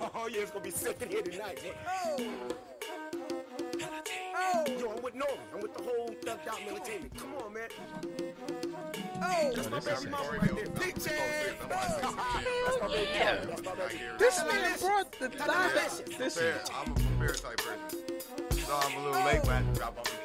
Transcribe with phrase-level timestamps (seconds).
[0.00, 1.60] Oh, oh yeah, it's gonna be sick in here tonight.
[1.86, 2.16] Oh.
[3.82, 4.64] Oh.
[4.78, 5.38] Yo, I'm with Norman.
[5.54, 7.14] I'm with the whole Thugged Out Entertainment.
[7.16, 7.68] Come on, man.
[9.22, 10.66] Oh, that's my baby mama right there.
[10.66, 11.56] Big Chad.
[11.68, 13.46] That's my baby mama.
[13.46, 16.18] That's my baby This man brought the live.
[16.18, 16.62] This Fair.
[16.74, 18.00] I'm a prepared type person.
[18.66, 20.19] So I'm a little late, but I had to drop off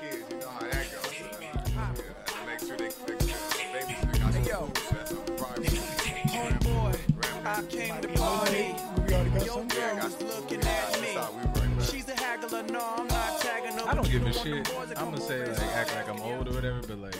[14.19, 14.97] give a shit.
[14.97, 17.15] I'm gonna say like act like I'm old or whatever, but like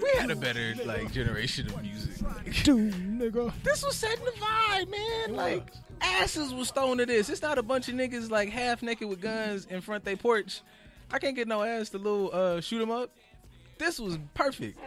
[0.00, 2.14] we had a better like generation of music.
[2.64, 3.52] Dude, nigga.
[3.62, 5.36] This was setting the vibe, man.
[5.36, 7.28] Like asses was thrown to this.
[7.28, 10.62] It's not a bunch of niggas like half naked with guns in front they porch.
[11.10, 13.10] I can't get no ass to little uh, shoot 'em up.
[13.78, 14.78] This was perfect.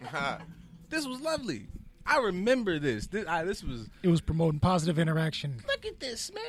[0.90, 1.66] this was lovely.
[2.06, 3.06] I remember this.
[3.06, 3.88] This, I, this was.
[4.02, 5.62] It was promoting positive interaction.
[5.66, 6.44] Look at this, man.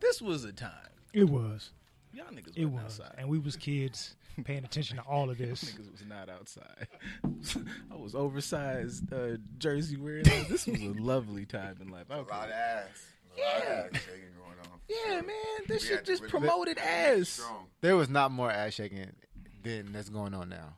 [0.00, 0.90] This was a time.
[1.14, 1.70] It was.
[2.12, 3.14] Y'all niggas It wasn't outside.
[3.18, 5.64] And we was kids paying attention to all of this.
[5.64, 6.88] Niggas was not outside.
[7.90, 10.24] I was oversized uh, jersey wearing.
[10.48, 12.04] This was a lovely time in life.
[12.10, 13.06] A lot of ass.
[13.36, 14.78] A lot of ass shaking going on.
[14.88, 15.34] Yeah, man,
[15.68, 17.40] this We shit had just really- promoted ass.
[17.80, 19.06] There was not more ass shaking
[19.62, 20.74] than that's going on now.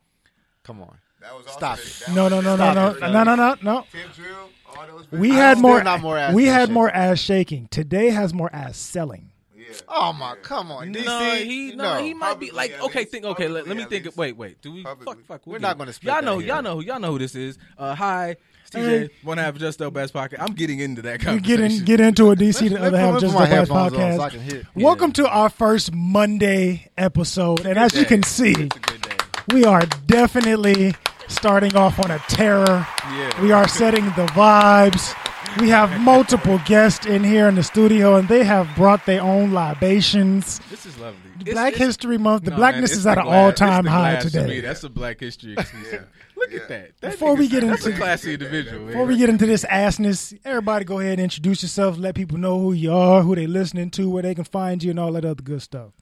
[0.63, 0.97] Come on.
[1.21, 2.15] That was also Stop the- it.
[2.15, 3.83] No, no, no, no, no, no, no, no, no.
[4.15, 5.83] Drill, all those We had more.
[5.83, 6.73] not more ass we had shaking.
[6.73, 7.67] more ass shaking.
[7.69, 9.31] Today has more ass selling.
[9.67, 9.75] Yeah.
[9.87, 11.05] Oh my, come on, DC.
[11.05, 12.99] No, he no, he might be like okay.
[12.99, 13.11] least.
[13.11, 13.47] Think okay.
[13.47, 14.05] Let, let me think.
[14.05, 14.17] least.
[14.17, 14.61] Wait, wait.
[14.61, 15.15] Do we Publicly.
[15.23, 15.47] fuck fuck?
[15.47, 16.47] we'll We're get not gonna split Y'all know, here.
[16.49, 17.57] y'all know, y'all know who this is.
[17.77, 18.85] Uh, hi, it's TJ.
[18.87, 19.09] Hey.
[19.23, 20.39] One half of Just Dope Best Pocket.
[20.41, 21.67] I'm getting into that We conversation.
[21.67, 23.93] get in, get into a DC the Let other half just my the best headphones
[23.93, 24.15] on podcast.
[24.17, 24.63] so I can hear.
[24.75, 29.15] Welcome to our first Monday episode, and as you can see, It's a good day.
[29.53, 30.93] we are definitely
[31.27, 32.85] starting off on a terror.
[33.11, 33.41] Yeah.
[33.41, 35.15] We are setting the vibes.
[35.59, 39.51] We have multiple guests in here in the studio, and they have brought their own
[39.53, 40.59] libations.
[40.69, 41.31] This is lovely.
[41.53, 42.43] Black It's- History Month.
[42.43, 44.43] The No, blackness man, is it's at the an all-time high glass for me.
[44.47, 44.61] today.
[44.61, 46.07] That's a black history exclusive.
[46.35, 46.57] Look Yeah.
[46.59, 46.91] at that.
[46.99, 47.11] that.
[47.11, 48.85] Before we nigga's- get that's into- a classy individual.
[48.87, 51.97] Before we get into this assness, everybody go ahead and introduce yourself.
[51.97, 54.89] Let people know who you are, who they're listening to, where they can find you,
[54.91, 55.93] and all that other good stuff.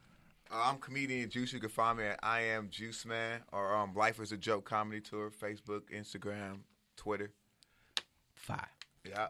[0.51, 1.53] Uh, I'm comedian Juice.
[1.53, 4.65] You can find me at I am Juice Man or um, Life is a Joke
[4.65, 6.61] Comedy Tour, Facebook, Instagram,
[6.97, 7.31] Twitter.
[8.35, 8.65] five.
[9.07, 9.27] Yeah.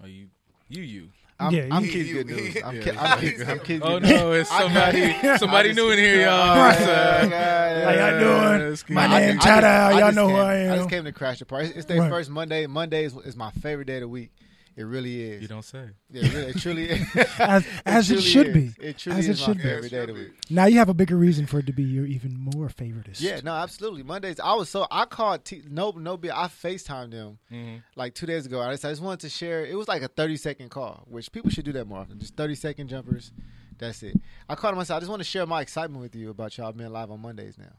[0.00, 0.28] Are you
[0.68, 1.08] you you?
[1.40, 2.56] I'm, Yeah, I'm you- kids you- good news.
[2.64, 2.82] I'm, yeah.
[2.82, 4.12] kid, I'm, kids, I'm kids Oh good news.
[4.20, 6.56] no, it's somebody somebody new in here, y'all.
[6.56, 8.78] Yeah, It's, uh, yeah, How y'all doing?
[8.90, 9.14] My good.
[9.14, 9.64] I name just- Tada.
[9.64, 10.72] I Y'all know who came- I I am.
[10.72, 11.72] I just came to crash the party.
[11.74, 12.10] It's their Right.
[12.10, 12.66] first Monday.
[12.66, 14.30] Monday is, is my favorite day of the week.
[14.78, 15.42] It really is.
[15.42, 15.86] You don't say.
[16.10, 17.16] Yeah, it, really, it truly is.
[17.40, 18.74] As, as it, truly should is.
[18.76, 18.86] be.
[18.86, 19.68] It truly as is it should my be.
[19.68, 20.32] favorite day of the week.
[20.50, 23.20] Now you have a bigger reason for it to be your even more favoritist.
[23.20, 24.04] Yeah, no, absolutely.
[24.04, 27.76] Mondays, I was so I called T, no no be I Facetimed them Mm-hmm.
[27.96, 28.60] like two days ago.
[28.60, 29.66] I just I just wanted to share.
[29.66, 32.18] It was like a thirty second call, which people should do that more often.
[32.20, 33.32] Just thirty second jumpers.
[33.78, 34.14] That's it.
[34.48, 34.80] I called him.
[34.80, 37.10] I said, I just want to share my excitement with you about y'all being live
[37.10, 37.74] on Mondays now.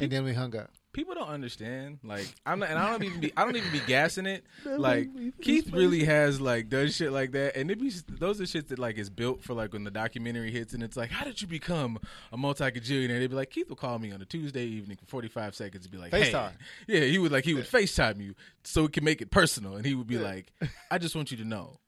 [0.00, 0.70] And then we hung up.
[0.98, 2.00] People don't understand.
[2.02, 3.32] Like I'm not, and I don't even be.
[3.36, 4.44] I don't even be gassing it.
[4.64, 5.08] Like
[5.40, 8.80] Keith really has like does shit like that, and it be those are shit that
[8.80, 11.46] like is built for like when the documentary hits, and it's like, how did you
[11.46, 12.00] become
[12.32, 13.20] a multi gajillionaire?
[13.20, 15.92] They'd be like, Keith will call me on a Tuesday evening for 45 seconds and
[15.92, 16.32] be like, hey.
[16.88, 18.34] Yeah, he would like he would Facetime you
[18.64, 20.52] so it can make it personal, and he would be like,
[20.90, 21.78] I just want you to know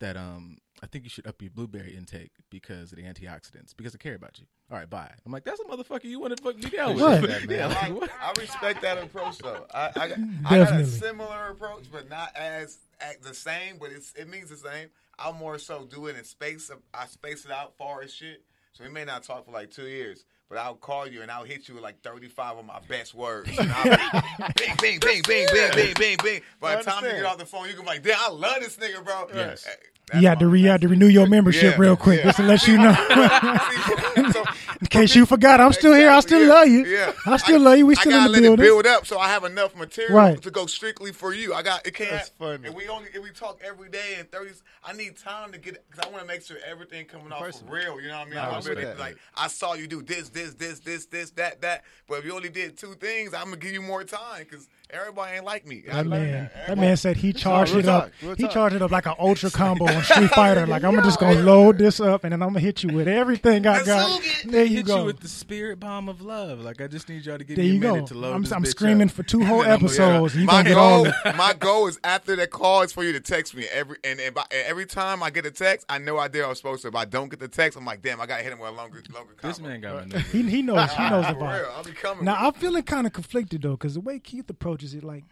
[0.00, 3.94] that um I think you should up your blueberry intake because of the antioxidants because
[3.94, 4.46] I care about you.
[4.70, 5.10] All right, bye.
[5.24, 7.22] I'm like, that's a motherfucker you want to fuck me down with.
[7.22, 7.50] That, man.
[7.50, 8.10] Yeah, like, I, what?
[8.20, 9.66] I respect that approach though.
[9.74, 10.14] I, I,
[10.46, 13.78] I got a similar approach, but not as, as the same.
[13.80, 14.88] But it's, it means the same.
[15.18, 16.70] I'll more so do it in space.
[16.94, 18.44] I space it out far as shit.
[18.72, 21.42] So we may not talk for like two years, but I'll call you and I'll
[21.44, 23.50] hit you with like thirty five of my best words.
[23.58, 26.40] And I'll be, bing, bing, bing, bing, bing, bing, bing, bing.
[26.60, 28.60] By the time you get off the phone, you can be like, damn, I love
[28.60, 29.28] this nigga, bro.
[29.34, 29.66] Yes.
[29.66, 29.70] Uh,
[30.12, 32.24] Hey, You had to re, you had to renew your membership Yeah, real quick yeah.
[32.26, 32.94] just to let you know.
[34.32, 34.44] So-
[34.80, 36.08] In case you forgot, I'm still here.
[36.08, 36.46] I still Exactly,
[36.76, 36.94] love you.
[36.96, 37.86] Yeah, I still love you.
[37.86, 38.64] We I still gotta in the let building.
[38.64, 40.40] it build up, so I have enough material Right.
[40.40, 41.52] to go strictly for you.
[41.52, 42.10] I got it can't.
[42.10, 42.66] That's funny.
[42.68, 44.62] And we only if we talk every day and thirties.
[44.84, 47.68] I need time to get because I want to make sure everything coming off Personal.
[47.70, 48.00] for real.
[48.00, 48.38] You know what I mean?
[48.38, 48.98] I I, want really that.
[49.00, 51.82] like I saw you do this, this, this, this, this, that, that.
[52.08, 55.36] But if you only did two things, I'm gonna give you more time because everybody
[55.36, 55.84] ain't like me.
[55.90, 58.10] I That learned man, that Everybody- man said he charged real it up.
[58.20, 58.50] He talk.
[58.50, 60.66] charged it up like an ultra combo on Street Fighter.
[60.66, 63.66] Like I'm just gonna load this up and then I'm gonna hit you with everything
[63.66, 64.20] I got.
[64.44, 65.00] There you hit go.
[65.00, 66.60] you with the spirit bomb of love.
[66.60, 68.06] Like I just need y'all to give There me a you go.
[68.06, 69.14] to load I'm, this I'm bitch screaming up.
[69.14, 70.34] for two whole And I'm episodes.
[70.36, 73.20] You my gonna get goal, my goal is after that call is for you to
[73.20, 76.18] text me every and, and, by, and every time I get a text, I know
[76.18, 76.88] I did I was supposed to.
[76.88, 78.72] If I don't get the text, I'm like, damn, I gotta hit him with a
[78.72, 79.34] longer, longer.
[79.42, 80.18] This man got my number.
[80.20, 81.60] He he knows he knows the For vibe.
[81.62, 82.24] real, I'll be coming.
[82.24, 84.46] Now I'm feeling kind of conflicted though, because the way Keith
[84.78, 85.24] approaches it, like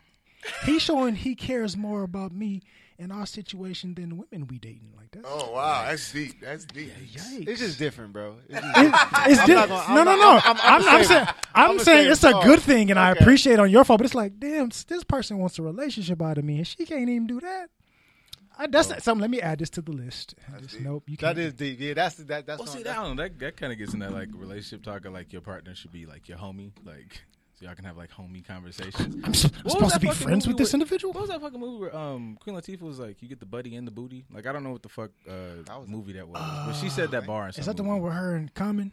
[0.64, 2.62] he's showing he cares more about me
[2.98, 4.92] in our situation than the women we dating.
[4.96, 5.22] Like that.
[5.24, 6.40] Oh wow, that's deep.
[6.40, 6.90] That's deep.
[7.12, 7.46] yikes.
[7.48, 8.36] It's just different, bro.
[8.48, 8.86] It's just It-
[9.30, 10.30] it's I'm gonna- I'm no, no, no.
[10.30, 12.90] I'm- I'm- I'm I'm, I'm saying- saying, I'm I'm saying saying it's a good thing,
[12.90, 13.20] and I Okay.
[13.20, 13.98] appreciate on your fault.
[13.98, 17.08] But it's like, damn, this person wants a relationship out of me, and she can't
[17.08, 17.70] even do that.
[18.58, 18.92] I, that's oh.
[18.92, 19.20] not something.
[19.20, 20.34] Let me add this to the list.
[20.62, 21.36] Just, nope, you can't.
[21.36, 21.78] that is deep.
[21.78, 22.46] Yeah, that's that.
[22.46, 24.28] That's Well, see, on- that, I don't that that kind of gets in that like
[24.32, 27.20] relationship talk of like your partner should be like your homie, like
[27.58, 29.16] so y'all can have like homie conversations.
[29.24, 31.12] I'm, s- I'm supposed to be friends with this with- individual.
[31.12, 33.74] What was that fucking movie where um Queen Latifah was like you get the buddy
[33.76, 34.24] and the booty?
[34.32, 35.32] Like I don't know what the fuck uh,
[35.78, 37.46] was- movie that was, but she said that bar.
[37.46, 38.92] In some Is that the one with her and Common,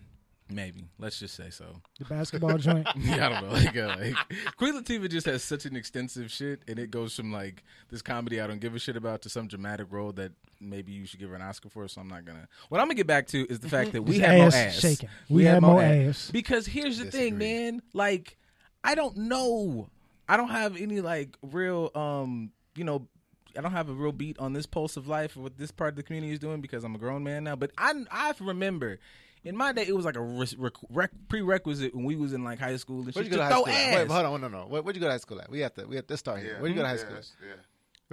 [0.49, 0.85] Maybe.
[0.99, 1.65] Let's just say so.
[1.99, 2.85] the basketball joint?
[2.97, 3.53] yeah, I don't know.
[3.55, 7.31] Like, uh, like Queen Latifah just has such an extensive shit, and it goes from
[7.31, 10.91] like this comedy I don't give a shit about to some dramatic role that maybe
[10.91, 11.87] you should give her an Oscar for.
[11.87, 12.47] So I'm not gonna.
[12.69, 14.55] What I'm gonna get back to is the fact that we have had more ass
[14.55, 14.79] ass.
[14.79, 15.09] shaking.
[15.29, 16.29] We had more ass.
[16.31, 17.81] because here's the thing, man.
[17.93, 18.37] Like,
[18.83, 19.89] I don't know.
[20.27, 23.07] I don't have any like real, um, you know.
[23.55, 25.91] I don't have a real beat on this pulse of life or what this part
[25.91, 27.55] of the community is doing because I'm a grown man now.
[27.55, 28.99] But I I remember
[29.43, 32.43] in my day it was like a res- rec- rec- prerequisite when we was in
[32.43, 33.99] like high school and Where'd shit you go to to high school?
[33.99, 34.65] Wait, hold on, no, no.
[34.65, 35.51] Where, where'd you go to high school at?
[35.51, 35.85] We have to.
[35.85, 36.53] We have to start here.
[36.53, 36.61] Yeah.
[36.61, 37.11] Where'd you go to high school?
[37.13, 37.53] that's- yeah.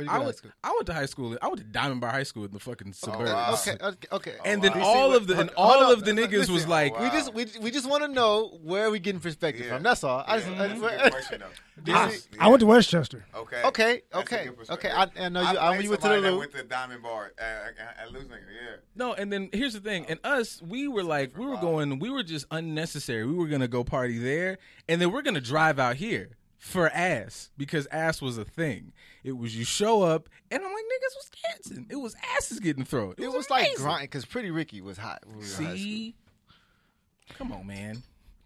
[0.00, 0.50] Where'd you I go to high went, school?
[0.64, 1.38] I went to high school.
[1.42, 3.30] I went to Diamond Bar High School in the fucking oh, suburbs.
[3.32, 3.54] wow.
[3.54, 4.34] Okay, okay, okay.
[4.44, 4.86] And Oh, then wow.
[4.86, 5.98] all of the and hold- hold all on.
[5.98, 7.04] of the niggas Listen, was like, wow.
[7.04, 9.74] We just we, we just want to know where we getting perspective Yeah.
[9.74, 9.82] from.
[9.82, 10.24] That's all.
[10.26, 11.94] I just, Yeah, I that's just- a good question, though.
[11.94, 13.24] I, This I went to Westchester.
[13.34, 13.62] Okay.
[13.64, 14.90] Okay, That's a okay, good perspective.
[14.92, 15.10] okay.
[15.20, 15.46] I, I know you.
[15.48, 16.38] I, played when you went to the somebody that Lou.
[16.38, 18.32] Went to Diamond Bar at, at Lou's nigga.
[18.52, 18.76] Yeah.
[18.96, 20.04] No, and then here's the thing.
[20.06, 20.10] Oh.
[20.10, 23.24] And us, we were like, we were going, we were just unnecessary.
[23.26, 24.58] We were gonna go party there,
[24.88, 26.30] and then we're gonna drive out here
[26.60, 28.92] for ass because ass was a thing.
[29.24, 31.86] It was you show up, and I'm like, niggas was dancing.
[31.90, 33.14] It was asses getting thrown.
[33.18, 33.84] It was like amazing.
[33.84, 35.24] grind because Pretty Ricky was hot.
[35.34, 35.42] we.
[35.42, 36.14] See,
[37.30, 38.02] come on, man.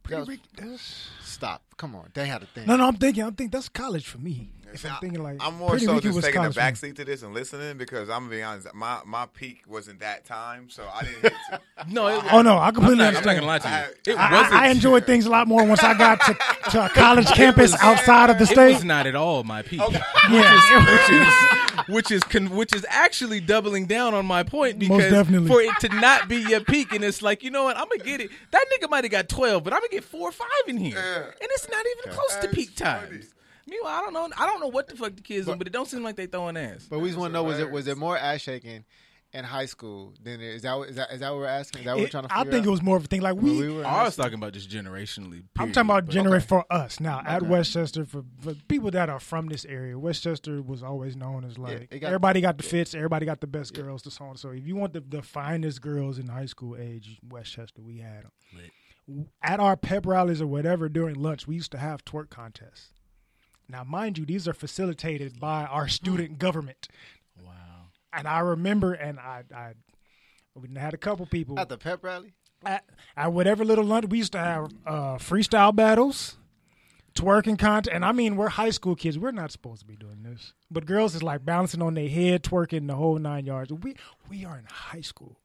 [0.09, 1.63] That was- Stop.
[1.77, 2.11] Come on.
[2.15, 2.67] They had a thing.
[2.67, 3.25] No, no, I'm thinking.
[3.25, 4.51] I'm thinking that's college for me.
[4.73, 6.61] If I'm thinking like, I'm more Pretty so Ricky just was taking a college for
[6.89, 10.25] backseat to this and listening because I'm gonna be honest, my my peak wasn't that
[10.25, 11.23] time, so I didn't.
[11.23, 13.39] Get to, No, it, Oh no, I I'm completely not, I'm not understand.
[13.41, 13.75] gonna lie to you.
[13.75, 14.55] I- It I, wasn't.
[14.55, 16.37] I, I enjoyed things a lot more once I got to,
[16.73, 18.71] to a college campus was- outside of the state.
[18.73, 19.79] It was not at all my peak.
[19.81, 19.87] yeah,
[20.31, 21.54] which is
[21.89, 25.49] which is con- which is actually doubling down on my point Most because definitely.
[25.49, 28.05] for it to not be your peak and it's like you know what I'm gonna
[28.05, 30.49] get it that nigga might have got 12 but I'm gonna get four or five
[30.67, 33.09] in here and it's not even close to peak funny.
[33.09, 33.35] times.
[33.67, 34.29] Meanwhile, I don't know.
[34.37, 36.27] I don't know what the fuck the kids doing, but it don't seem like they
[36.27, 36.87] throwing ass.
[36.89, 38.85] But we just want to know: was it was there more ass shaking
[39.35, 41.81] in high school than is that is that, is that what we're asking?
[41.81, 42.33] Is that what we're trying to?
[42.33, 42.67] I think out?
[42.67, 43.21] it was more of a thing.
[43.21, 45.43] Like When we, we were I was talking about just generationally.
[45.59, 49.19] I'm talking about but- generate for us now at Westchester for, for people that are
[49.19, 49.99] from this area.
[49.99, 53.49] Westchester was always known as like it got- everybody got the fits, everybody got the
[53.49, 54.37] best girls, to so on.
[54.37, 58.23] So if you want the, the finest girls in high school age, Westchester, we had
[58.25, 59.27] them.
[59.43, 62.91] At our pep rallies or whatever during lunch, we used to have twerk contests.
[63.69, 66.89] Now, mind you, these are facilitated by our student government.
[68.17, 69.73] And I remember, and I, I
[70.55, 72.35] we had a couple people at the pep rally.
[72.65, 72.85] at,
[73.17, 76.37] at whatever little lunch we used to have uh, freestyle battles,
[77.15, 79.19] twerking contest, and I mean we're high school kids.
[79.19, 82.43] We're not supposed to be doing this, but girls is like bouncing on their head,
[82.43, 83.73] twerking the whole nine yards.
[83.73, 83.97] We
[84.29, 85.39] we are in high school.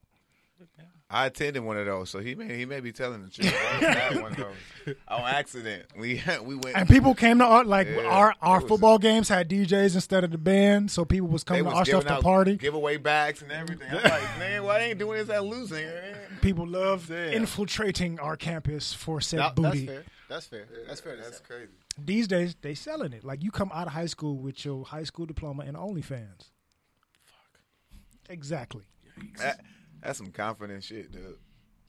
[1.12, 3.52] I attended one of those, so he may he may be telling the truth.
[3.82, 5.86] I was one of those on accident.
[5.98, 9.00] We we went And people came to our like Yeah, our our it was- football
[9.00, 11.86] games had DJs instead of the band, so people was They coming to was our
[11.86, 12.58] stuff giving to out party.
[12.58, 13.88] giveaway bags and everything.
[13.90, 15.88] I'm like, man, why they ain't doing this at losing?
[16.42, 17.34] People love Damn.
[17.34, 19.88] infiltrating our campus for said That- that's booty.
[19.88, 20.04] fair.
[20.30, 20.68] That's fair.
[20.88, 21.18] That's fair.
[21.18, 21.72] That's crazy.
[21.98, 23.24] These days they selling it.
[23.24, 26.52] Like you come out of high school with your high school diploma and OnlyFans.
[27.26, 27.60] Fuck.
[28.30, 28.84] Exactly.
[29.40, 29.60] That,
[30.02, 31.38] that's some confident shit, dude.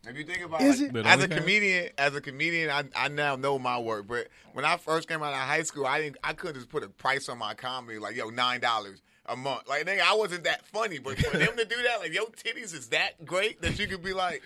[0.07, 1.07] If you think about Is like, it?
[1.07, 4.07] As a comedian, as a comedian, I, I now know my work.
[4.07, 6.83] But when I first came out of high school, I didn't I couldn't just put
[6.83, 9.69] a price on my comedy like yo nine dollars a month.
[9.69, 10.99] Like nigga, I wasn't that funny.
[10.99, 14.03] But for them to do that, like your titties is that great that you could
[14.03, 14.43] be like,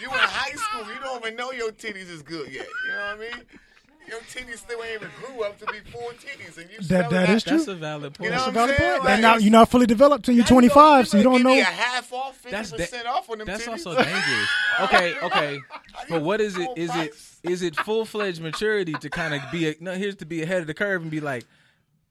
[0.00, 2.66] you in high school, you don't even know your titties is good yet.
[2.86, 3.46] You know what I mean?
[4.06, 7.10] Your titties still ain't even grew up to be full titties, and you That- selling
[7.10, 7.56] that is true.
[7.56, 8.26] That's a valid point.
[8.30, 8.90] You know That's a what I'm valid saying?
[8.92, 9.04] point.
[9.04, 11.46] Like, and now it's- you're not fully developed till you're 25, so you don't give
[11.46, 11.60] me know.
[11.62, 13.70] a half off, fifty That's percent da- off on them That's titties.
[13.70, 14.48] also dangerous.
[14.80, 15.60] Okay, okay.
[16.10, 16.64] But what is it?
[16.66, 19.92] Full Is it it full fledged maturity to kind of be a, no?
[19.94, 21.44] Here's to be ahead of the curve and be like,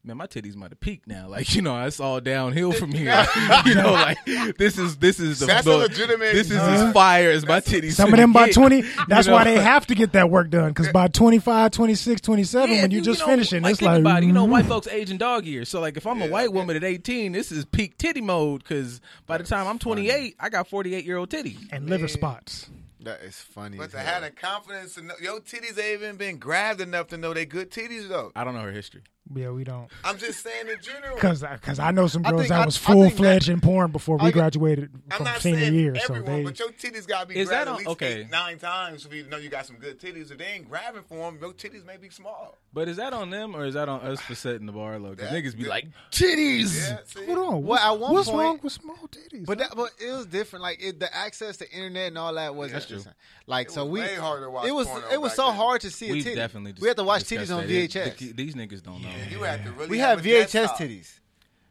[0.04, 1.26] man, my titties might have peaked now.
[1.28, 3.26] Like you know, it's all downhill from here.
[3.66, 4.18] you know, like
[4.58, 6.86] this is this is the That's a the- legitimate- This is Uh-huh.
[6.88, 7.92] as fire as my titties.
[7.92, 8.54] Some of them by get.
[8.54, 10.68] 20, that's You why they have to get that work done.
[10.68, 14.00] Because by 25, 26, 27, Yeah, when you're you just know, finishing, like, it's like.
[14.00, 14.26] about it.
[14.26, 15.68] You know, white folks age in dog years.
[15.68, 18.62] So like, if I'm a white woman at 18, this is peak titty mode.
[18.62, 21.58] Because by the time I'm 28, I got 48 year old titties.
[21.72, 22.68] And liver spots.
[23.00, 23.76] That is funny.
[23.76, 27.08] But as to have the confidence to know your titties ain't even been grabbed enough
[27.08, 28.32] to know they good titties though.
[28.34, 29.02] I don't know her history.
[29.34, 29.88] Yeah, we don't.
[30.04, 31.14] I'm just saying in general.
[31.14, 33.90] Because because I know some girls think- that I- was full fledged that- in porn
[33.90, 35.94] before we I graduated I'm from not senior saying year.
[35.96, 38.20] everyone, so they, but your titties gotta be Is grabbed that at least okay.
[38.20, 40.30] eight, nine times for you to know you got some good titties.
[40.30, 42.58] If they ain't grabbing for them, your titties may be small.
[42.74, 45.10] But is that on them or is that on us for setting the bar low?
[45.14, 46.88] Because niggas be like titties.
[46.90, 47.24] Yeah, see?
[47.24, 47.62] hold on.
[47.64, 49.46] Well, at one what's point- wrong with small titties?
[49.46, 50.62] But that, but it was different.
[50.62, 53.12] Like it, the access to internet and all that wasn't That's true.
[53.46, 55.46] Like It so was we, way harder to watch it was porno it was so
[55.46, 55.56] then.
[55.56, 56.34] hard to see a We titty.
[56.36, 58.34] definitely we had to watch titties on VHS.
[58.36, 59.08] these niggas don't know.
[59.30, 59.88] You had to really.
[59.88, 61.20] we have had a VHS titties.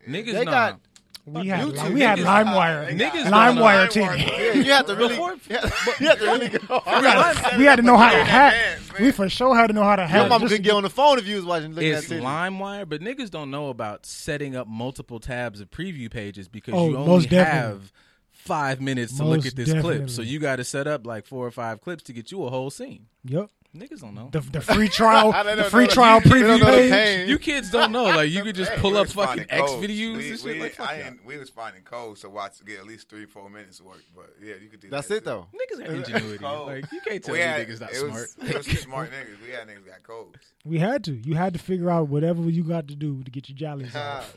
[0.08, 0.52] Niggas They nah.
[0.52, 0.80] got-
[1.26, 1.94] we had YouTube.
[1.94, 2.90] we had LimeWire.
[3.00, 4.26] Niggas LimeWire don't know.
[4.38, 6.82] Yeah, you had to really, Before- you had, to really go.
[6.86, 8.80] We had, we had to know how to hack.
[9.00, 10.28] We for sure had to know how to Your hack.
[10.28, 12.10] mama just couldn't get on the phone if you was watching looking It's.
[12.10, 16.90] LimeWire, but niggas don't know about setting up multiple tabs of preview pages because Oh,
[16.90, 17.70] you only most definitely.
[17.70, 17.94] have
[18.32, 20.10] five minutes to look at this clip.
[20.10, 22.50] So you got to set up like four or five clips to get you a
[22.50, 23.06] whole scene.
[23.24, 23.50] Yep.
[23.76, 24.30] Niggas don't know.
[24.32, 27.28] The, the free trial, the free no, trial you- you preview page.
[27.30, 28.04] you kids don't know.
[28.04, 29.84] Like you could just Hey, pull up fucking X codes.
[29.84, 30.44] videos We, and shit.
[30.46, 33.50] we, like, I ain't, we was finding codes to watch get at least three, four
[33.50, 34.04] minutes of work.
[34.16, 35.26] But yeah, you could do That's that it too.
[35.26, 35.48] though.
[35.54, 36.44] Niggas have ingenuity.
[36.64, 38.12] Like you can't tell We me had, niggas not it smart.
[38.14, 39.42] was, it was smart niggas.
[39.44, 40.38] We had niggas got codes.
[40.66, 41.14] We had to.
[41.14, 44.36] You had to figure out whatever you got to do to get your jollies off.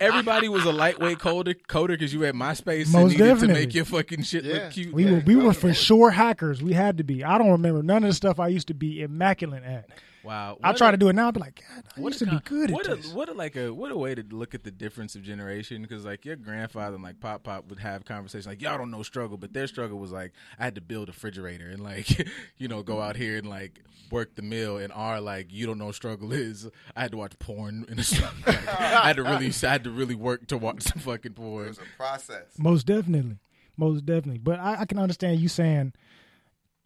[0.00, 3.46] Everybody was a lightweight coder coder because you had MySpace Most and needed definitely.
[3.48, 4.54] to make your fucking shit Yeah.
[4.54, 4.92] look cute.
[4.94, 6.62] We were we were for sure hackers.
[6.62, 7.22] We had to be.
[7.24, 9.88] I don't remember none of the stuff I used to be immaculate at.
[10.24, 10.58] wow.
[10.62, 11.28] I What try a- to do it now.
[11.28, 13.12] I'd be like, God, I What used a to be good what at a, this.
[13.12, 16.04] What a like a what a way to look at the difference of generation because
[16.04, 19.36] like your grandfather and like Pop Pop would have conversations like y'all don't know struggle,
[19.36, 22.26] but their struggle was like I had to build a refrigerator and like
[22.58, 25.78] you know go out here and like work the mill, and our like you don't
[25.78, 28.28] know struggle is I had to watch porn in the store.
[28.46, 31.36] Like, I had to really I had to really work to watch some fucking It
[31.36, 31.68] porn.
[31.68, 32.46] was a process.
[32.58, 33.38] Most definitely,
[33.76, 34.38] most definitely.
[34.38, 35.92] But I, I can understand you saying,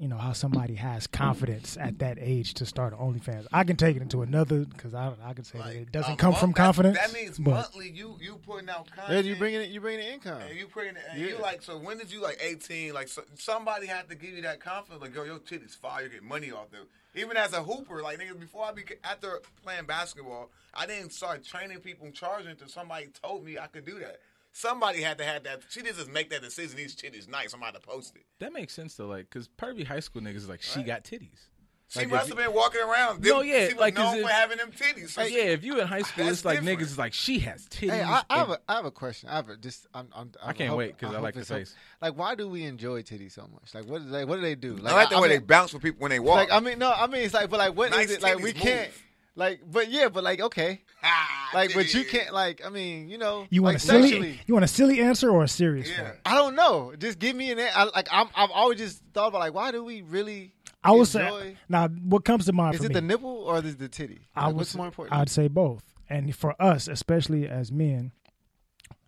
[0.01, 3.47] you know, how somebody has confidence at that age to start an OnlyFans.
[3.53, 6.17] I can take it into another because I I can say that it doesn't uh,
[6.17, 6.99] come month- from confidence.
[6.99, 7.91] That means but monthly.
[7.91, 9.27] You you putting out Yeah, content.
[9.27, 9.69] you bringing it.
[9.69, 10.41] You bringing income.
[10.41, 11.77] And you putting it, and you like so.
[11.79, 12.95] When did you like eighteen?
[12.95, 15.03] Like so, somebody had to give you that confidence.
[15.03, 16.05] Like yo, your titties fire.
[16.05, 16.87] You get money off them.
[17.15, 21.45] Even as a hooper, like nigga, before I be after playing basketball, I didn't start
[21.45, 24.21] training people and charging until somebody told me I could do that.
[24.53, 25.63] Somebody had to have that.
[25.69, 26.77] She didn't just make that decision.
[26.77, 27.53] These titties nice.
[27.55, 28.23] I'm about to post it.
[28.41, 31.47] That makes sense though, like because pervy high school niggas is like she got titties.
[31.89, 33.21] She Like, if must you- have been walking around.
[33.25, 35.09] No, yeah, she was like, 'cause known if- for having them titties.
[35.09, 36.79] So yeah, if you in high school, it's like different.
[36.81, 37.91] niggas is like she has titties.
[37.91, 39.29] Hey, I, I have and- a I have a question.
[39.29, 41.41] I have a just I'm, I'm I can't hope- wait 'cause I hope like the
[41.41, 41.75] it's help- face.
[42.01, 43.75] Like, why do we enjoy titties so much?
[43.75, 44.79] Like, what do they what do they do?
[44.85, 46.37] I like the way mean, they bounce for people when they walk.
[46.37, 48.23] Like, I mean, no, I mean, it's like, but like, what is Nice it?
[48.23, 48.91] Like, we titties can't.
[49.37, 49.41] Move.
[49.41, 52.33] Like, but yeah, but like, okay, Ah, like, but you can't.
[52.33, 54.03] Like, I mean, you know, you want like, a silly?
[54.11, 56.03] sexually- You want a silly answer or a serious Yeah.
[56.03, 56.13] one?
[56.27, 56.93] I don't know.
[56.99, 57.59] Just give me an.
[57.59, 58.29] an- I, like, I'm.
[58.35, 60.53] I've always just thought about like, why do we really?
[60.83, 61.89] I would say now.
[61.89, 62.95] What comes to mind Is for it me?
[62.95, 64.21] the nipple or is it the titty?
[64.35, 65.17] I would what's say- more important?
[65.19, 65.83] I'd say both.
[66.09, 68.13] And for us, especially as men,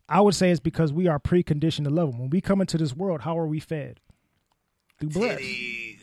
[0.09, 2.21] I would say it's because we are preconditioned to love them.
[2.21, 3.99] When we come into this world, how are we fed?
[5.01, 5.41] Through breast.
[5.43, 5.99] Titties.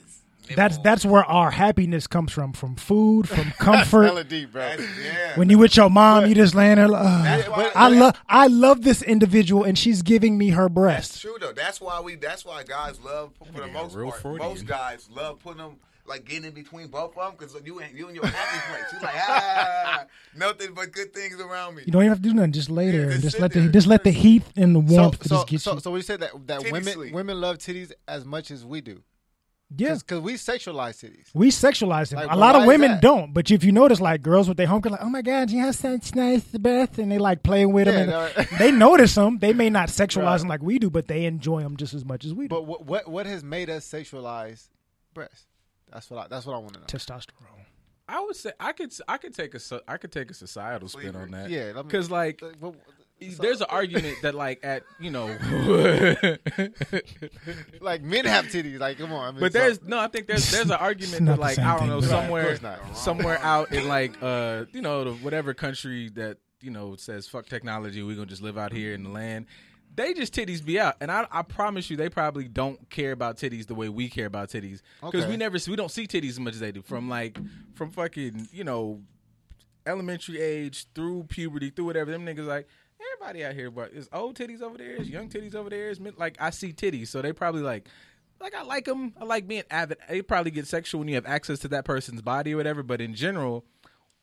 [0.55, 4.03] That's that's where our happiness comes from, from food, from comfort.
[4.03, 4.61] Hella deep, bro.
[4.61, 5.37] That's- yeah.
[5.37, 6.87] when you with your mom, you just laying there.
[6.87, 10.73] Like, "Ugh, why- I love I love this individual, and she's giving me her That's
[10.73, 11.21] breast.
[11.21, 11.53] true though.
[11.53, 12.15] That's why we.
[12.15, 14.21] That's why guys love for the most real part.
[14.21, 14.49] Freudian.
[14.49, 17.93] Most guys love putting them like getting in between both of them because you ain't
[17.93, 18.93] you in your happy place.
[18.93, 21.83] You like ah, nothing but good things around me.
[21.85, 22.51] You don't even have to do nothing.
[22.51, 24.79] Just lay there and just just sit let the just let the heat and the
[24.79, 25.79] warmth so, just get so, you.
[25.79, 27.13] so we say that that Titty women sleep.
[27.13, 29.03] women love titties as much as we do.
[29.77, 31.27] Yeah, because we sexualize cities.
[31.33, 32.17] We sexualize them.
[32.17, 33.33] Like, a well, lot of women don't.
[33.33, 35.75] But if you notice, like girls with their home, like, oh my god, you have
[35.75, 38.09] such nice breath, and they like playing with Yeah, them.
[38.09, 39.37] no, they notice them.
[39.39, 40.39] They may not sexualize Right.
[40.39, 42.49] them like we do, but they enjoy them just as much as we do.
[42.55, 44.69] But what what what has made us sexualize
[45.13, 45.45] breasts?
[45.91, 46.85] That's what I, that's what I want to know.
[46.85, 47.65] Testosterone.
[48.07, 50.87] I would say I could I could take a so- I could take a societal
[50.87, 51.49] spin on that.
[51.51, 52.41] Yeah, let me- because like
[53.21, 55.27] Like, what- there's an argument that like at you know,
[57.81, 58.79] like men have titties.
[58.79, 61.25] Like come on, I mean, but so- there's no I think there's there's an argument
[61.25, 62.97] that like I don't thing, know but- somewhere course not.
[62.97, 67.45] somewhere out in like uh you know the, whatever country that you know says fuck
[67.47, 69.45] technology we're gonna just live out here in the land.
[69.95, 73.37] They just titties be out, and I, I promise you, they probably don't care about
[73.37, 75.31] titties the way we care about titties because Okay.
[75.31, 76.81] we never we don't see titties as much as they do.
[76.83, 77.37] From like
[77.73, 79.01] from fucking you know
[79.87, 82.67] elementary age through puberty through whatever them niggas like
[83.13, 85.99] everybody out here but it's old titties over there, it's young titties over there is
[85.99, 87.87] mid- like I see titties so they probably like
[88.41, 91.25] like I like them I like being avid they probably get sexual when you have
[91.25, 93.65] access to that person's body or whatever but in general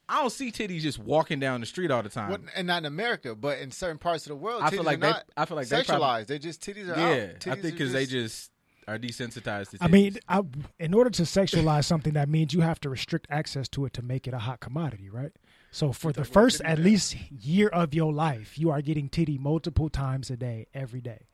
[0.08, 2.78] I don't see titties just walking down the street all the time What- and not
[2.78, 5.24] in America, but in certain parts of the world, I feel like are they- not
[5.36, 5.86] I feel like they sexualized.
[5.86, 7.48] probably- they just titties are yeah out.
[7.48, 8.52] I think are because they just
[8.86, 9.82] are desensitized to titties.
[9.84, 10.42] I mean, I,
[10.78, 14.02] in order to sexualize something, that means you have to restrict access to it to
[14.02, 15.32] make it a hot commodity, right?
[15.76, 19.90] So for the first at least year of your life, you are getting titty multiple
[19.90, 21.26] times a day, every day.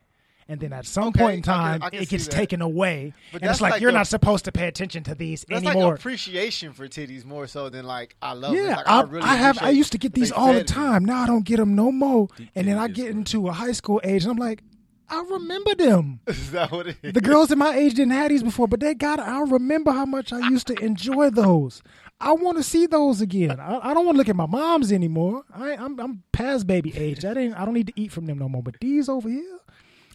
[0.48, 2.60] And then at some Okay, point in I can- time, I can it gets taken
[2.60, 5.14] away, But and it's that's like, like you're the- not supposed to pay attention to
[5.14, 5.90] these That's anymore.
[5.92, 8.54] like appreciation for titties more so than like I love.
[8.56, 9.62] yeah, like, I, really I have.
[9.62, 11.04] I used to get these all the time.
[11.04, 12.26] Now I don't get them no more.
[12.56, 14.64] And then I get into a high school age, and I'm like,
[15.08, 16.18] I remember them.
[16.26, 17.12] Is that what it is?
[17.12, 19.26] The girls in my age didn't have these before, but they got it.
[19.28, 21.80] I remember how much I used to enjoy those.
[22.22, 23.58] I want to see those again.
[23.58, 25.42] I, I don't want to look at my moms anymore.
[25.54, 27.20] I, I'm I'm past baby age.
[27.20, 27.54] That ain't.
[27.58, 28.62] I don't need to eat from them no more.
[28.62, 29.58] But these over here,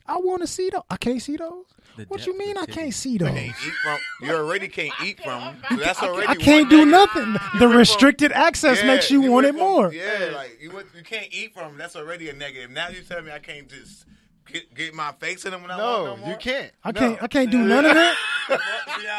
[0.05, 0.83] I want to see those.
[0.89, 1.65] I can't see those.
[1.97, 3.29] The what you mean I can't see those?
[3.29, 3.99] Can't eat from.
[4.21, 5.57] You already can't eat from them.
[5.71, 6.27] So that's already.
[6.27, 7.35] I can't do nothing.
[7.59, 9.91] The restricted access Yeah, makes you, want went it from- more.
[9.93, 11.77] Yeah, like you you can't eat from them.
[11.77, 12.69] That's already a negative.
[12.71, 14.05] Now you tell me I can't just
[14.51, 16.29] get, get my face in them when I want No, no more.
[16.29, 16.71] you can't.
[16.83, 16.99] I No.
[16.99, 17.23] can't.
[17.23, 18.15] I can't do none of that.
[18.49, 18.59] you know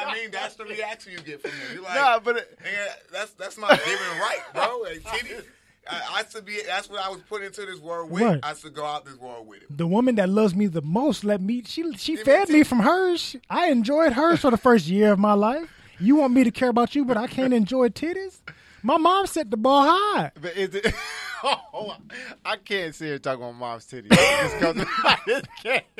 [0.05, 0.31] what I mean?
[0.31, 1.57] That's the reaction you get from me.
[1.75, 4.81] You're like, Nah, but it- nigga, that's that's my given right, bro.
[4.85, 5.45] Like, titties,
[5.91, 6.61] I, I should be.
[6.67, 8.23] That's what I was put into this world with.
[8.23, 8.41] Right.
[8.43, 9.77] I should go out this world with it.
[9.77, 11.63] The woman that loves me the most let me.
[11.65, 13.37] She she Give me fed me tit- from hers.
[13.51, 15.71] I enjoyed hers for the first year of my life.
[16.01, 18.39] You want me to care about you, but I can't enjoy titties.
[18.83, 20.31] My mom set the bar high.
[20.41, 20.95] But is it?
[21.45, 21.97] Oh,
[22.45, 24.11] I can't sit here talking talk about mom's titties.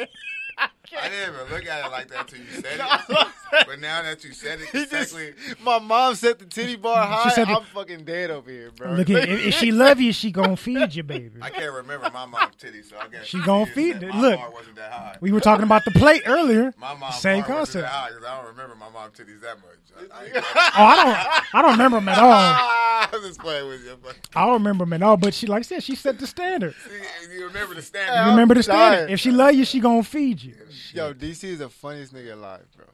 [0.59, 1.05] Just 'cause- I just can't.
[1.05, 2.65] I didn't even look at it like that until you said
[3.11, 3.67] it.
[3.67, 5.17] but now that you said it, He just,
[5.63, 7.29] my mom set the titty bar high.
[7.31, 8.93] said I'm fucking dead over here, bro.
[8.93, 11.39] Look at if, if she love you, she gonna feed you, baby.
[11.43, 14.09] I can't remember my mom's titties, so I guess She gonna feed it.
[14.09, 14.41] My Look.
[14.41, 15.17] bar wasn't that high.
[15.21, 16.73] We were talking about the plate earlier.
[16.79, 17.85] My mom Same bar wasn't concept.
[17.85, 20.11] that high 'cause I don't remember my mom's titties that much.
[20.13, 20.43] I, I,
[20.79, 21.55] Oh, I don't.
[21.55, 23.11] I don't remember them at all.
[23.13, 23.97] I'm just playing with you.
[24.03, 25.17] But I don't remember them at all.
[25.17, 26.75] But she, like I said, she set the standard.
[26.85, 28.31] see, you remember the You standard.
[28.31, 28.93] remember the dying.
[28.95, 29.13] standard.
[29.13, 30.48] If she love you, she gonna feed you.
[30.93, 32.87] Yo, DC is the funniest nigga alive, bro.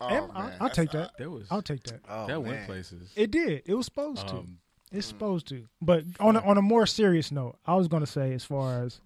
[0.00, 0.56] Oh And I, man.
[0.60, 1.12] I'll take that.
[1.18, 2.00] There was I'll take that.
[2.08, 2.42] Oh, that man.
[2.42, 3.12] went places.
[3.16, 3.62] It did.
[3.66, 4.36] It was supposed to.
[4.36, 4.58] Um,
[4.92, 5.64] It's supposed to.
[5.82, 8.82] But on a, on a more serious note, I was going to say as far
[8.84, 9.00] as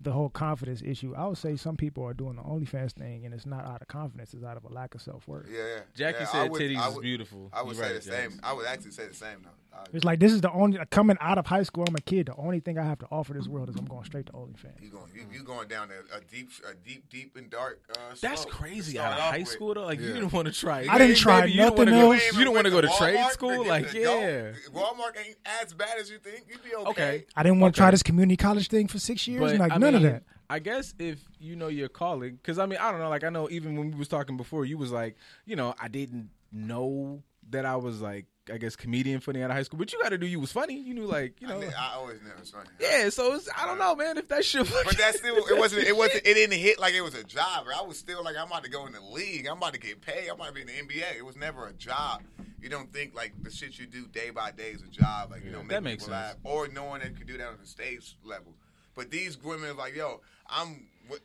[0.00, 3.34] the whole confidence issue, I would say some people are doing the OnlyFans thing, and
[3.34, 5.46] it's not out of confidence; it's out of a lack of self worth.
[5.50, 5.80] Yeah, yeah.
[5.94, 7.50] Jackie yeah, said would- titties I is beautiful.
[7.52, 8.40] I would You're say right, the same.
[8.42, 9.50] I would actually say the same though.
[9.94, 11.84] It's like this is the only coming out of high school.
[11.88, 12.26] I'm a kid.
[12.26, 14.82] The only thing I have to offer this world is I'm going straight to OnlyFans.
[14.82, 17.80] You going you, you going down a, a deep a deep deep and dark.
[17.88, 18.98] Uh, That's slope to crazy.
[18.98, 19.48] Out of off high with.
[19.48, 20.86] school though, like you didn't want to try.
[20.90, 22.36] I didn't try Maybe you don't wanna nothing go- else.
[22.38, 24.52] You don't want to go to trade school, like yeah.
[24.74, 26.44] Walmart ain't as bad as you think.
[26.50, 26.90] You'd be okay.
[26.90, 27.24] Okay.
[27.36, 29.58] I didn't want to try this community college thing for six years.
[29.58, 30.22] Like I none of that.
[30.48, 33.08] I guess if you know your calling, because I mean, I don't know.
[33.08, 35.88] Like I know even when we was talking before, you was like, you know, I
[35.88, 39.78] didn't know that I was like, I guess comedian funny out of high school.
[39.78, 40.26] But you got to do.
[40.26, 40.74] You was funny.
[40.80, 42.68] You knew like, you I, know, I always knew it was funny.
[42.80, 43.08] yeah.
[43.10, 44.18] So it's, I don't know, man.
[44.18, 47.02] If that shit, But that still it wasn't it wasn't it didn't hit like it
[47.02, 47.66] was a job.
[47.72, 49.46] I was still like I'm about to go in the league.
[49.46, 50.28] I'm about to get paid.
[50.28, 51.16] I'm about to be in the NBA.
[51.16, 52.22] It was never a job.
[52.60, 55.30] You don't think like the shit you do day by day is a job.
[55.30, 56.34] Like you know, make that makes people sense.
[56.34, 58.52] laugh, or knowing that you could do that on the stage level.
[58.94, 61.20] But these women like, yo, I'm what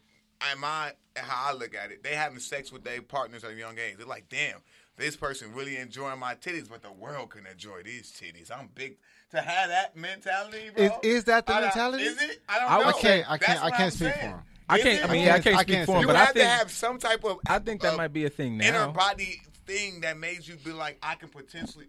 [0.52, 2.04] am I how I look at it.
[2.04, 3.96] They having sex with their partners at a young age.
[3.98, 4.60] They're like, damn,
[4.98, 8.52] this person really enjoying my titties, but the world can enjoy these titties.
[8.52, 8.98] I'm big
[9.32, 10.86] to have that mentality, bro.
[10.86, 12.04] Is- is that the I don't- mentality?
[12.04, 12.42] Is it?
[12.48, 12.86] I don't I know.
[12.88, 13.32] I can't.
[13.32, 13.64] I can't.
[13.64, 14.20] I can't I'm speak saying.
[14.32, 14.40] for him.
[14.68, 15.00] I can't.
[15.04, 15.10] it?
[15.10, 16.44] I mean, I can't- can't I speak can't for him, You but have I think
[16.46, 17.38] to have some type of.
[17.48, 18.68] I think that of might be a thing now.
[18.68, 18.92] inner now.
[18.92, 21.86] body thing that made you be like, I can potentially.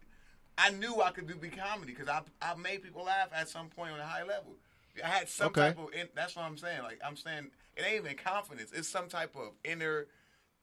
[0.58, 3.68] I knew I could do big comedy because I I made people laugh at some
[3.68, 4.54] point on a high level.
[5.04, 5.60] I had some Okay.
[5.60, 5.92] type of.
[5.94, 6.82] In, that's what I'm saying.
[6.82, 8.70] Like I'm saying, it ain't even confidence.
[8.74, 10.06] It's some type of inner.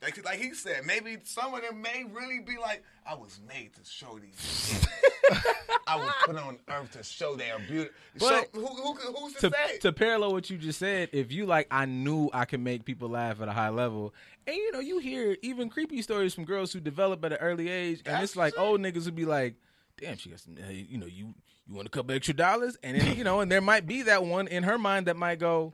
[0.02, 3.74] Like, like he said, maybe some of them may really be like, I was made
[3.76, 4.86] to show these.
[5.88, 7.89] I was put on earth to show their beauty.
[8.19, 9.78] But so, who, who, who's to, to, say?
[9.80, 13.08] to parallel what you just said, if you like, I knew I could make people
[13.08, 14.13] laugh at a high level,
[14.46, 17.69] and you know, you hear even creepy stories from girls who develop at an early
[17.69, 18.63] age, and That's it's like true.
[18.63, 19.56] old niggas would be like,
[20.04, 21.34] "Damn, she got some, you know, you
[21.68, 24.24] you want a couple extra dollars," and then you know, and there might be that
[24.26, 25.74] one in her mind that might go,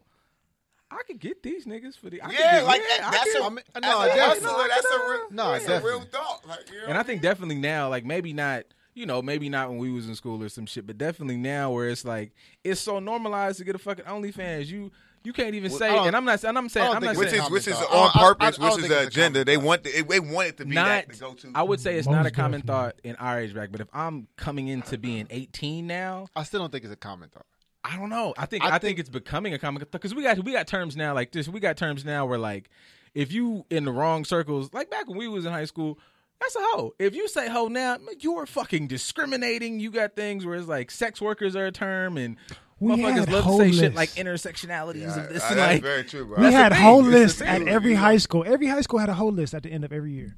[0.91, 3.33] "I could get these niggas for the, I could yeah, get- like yeah, I that's
[3.33, 4.63] could- a, I mean, as no, a definitely.
[4.69, 6.47] that's a real, No, that's a real thought.
[6.47, 8.63] Like, you know And what I think definitely now, like maybe not,
[8.99, 11.71] you know, maybe not when we was in school or some shit, but definitely now
[11.71, 12.31] where it's like
[12.63, 14.67] it's so normalized to get a fucking OnlyFans.
[14.67, 14.91] You
[15.23, 17.03] you can't even Well, say, I and I'm not, and I'm saying, I don't I'm
[17.03, 18.11] not think which saying is which is on thought.
[18.15, 19.43] I- I- purpose, I which is the agenda.
[19.45, 20.85] They want the, they want it to be not.
[21.07, 21.51] that to go to.
[21.55, 22.91] I would say it's Most not a common definitely.
[22.91, 26.59] thought in our age bracket, but if I'm coming into being 18 now, I still
[26.61, 27.45] don't think it's a common thought.
[27.83, 28.33] I don't know.
[28.37, 30.51] I think I I, think, think- it's becoming a common thought because we got we
[30.51, 31.47] got terms now like this.
[31.47, 32.69] We got terms now where like
[33.13, 35.97] if you in the wrong circles, like back when we was in high school.
[36.41, 36.93] That's a hoe.
[36.99, 39.79] If you say hoe now, you're fucking discriminating.
[39.79, 42.37] You got things where it's like sex workers are a term, and
[42.79, 45.73] We motherfuckers had love to say shit like intersectionalities Yeah, of this uh, and that's
[45.73, 45.81] like.
[45.81, 46.37] very true, bro.
[46.37, 48.43] We That's had the whole It's lists at every You high school.
[48.47, 50.35] Every high school had a whole list at the end of every year.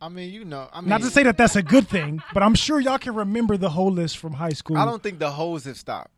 [0.00, 2.42] I mean, you know, I mean, Not to say that that's a good thing, but
[2.42, 4.76] I'm sure y'all can remember the whole list from high school.
[4.76, 6.10] I don't think the hoes have stopped.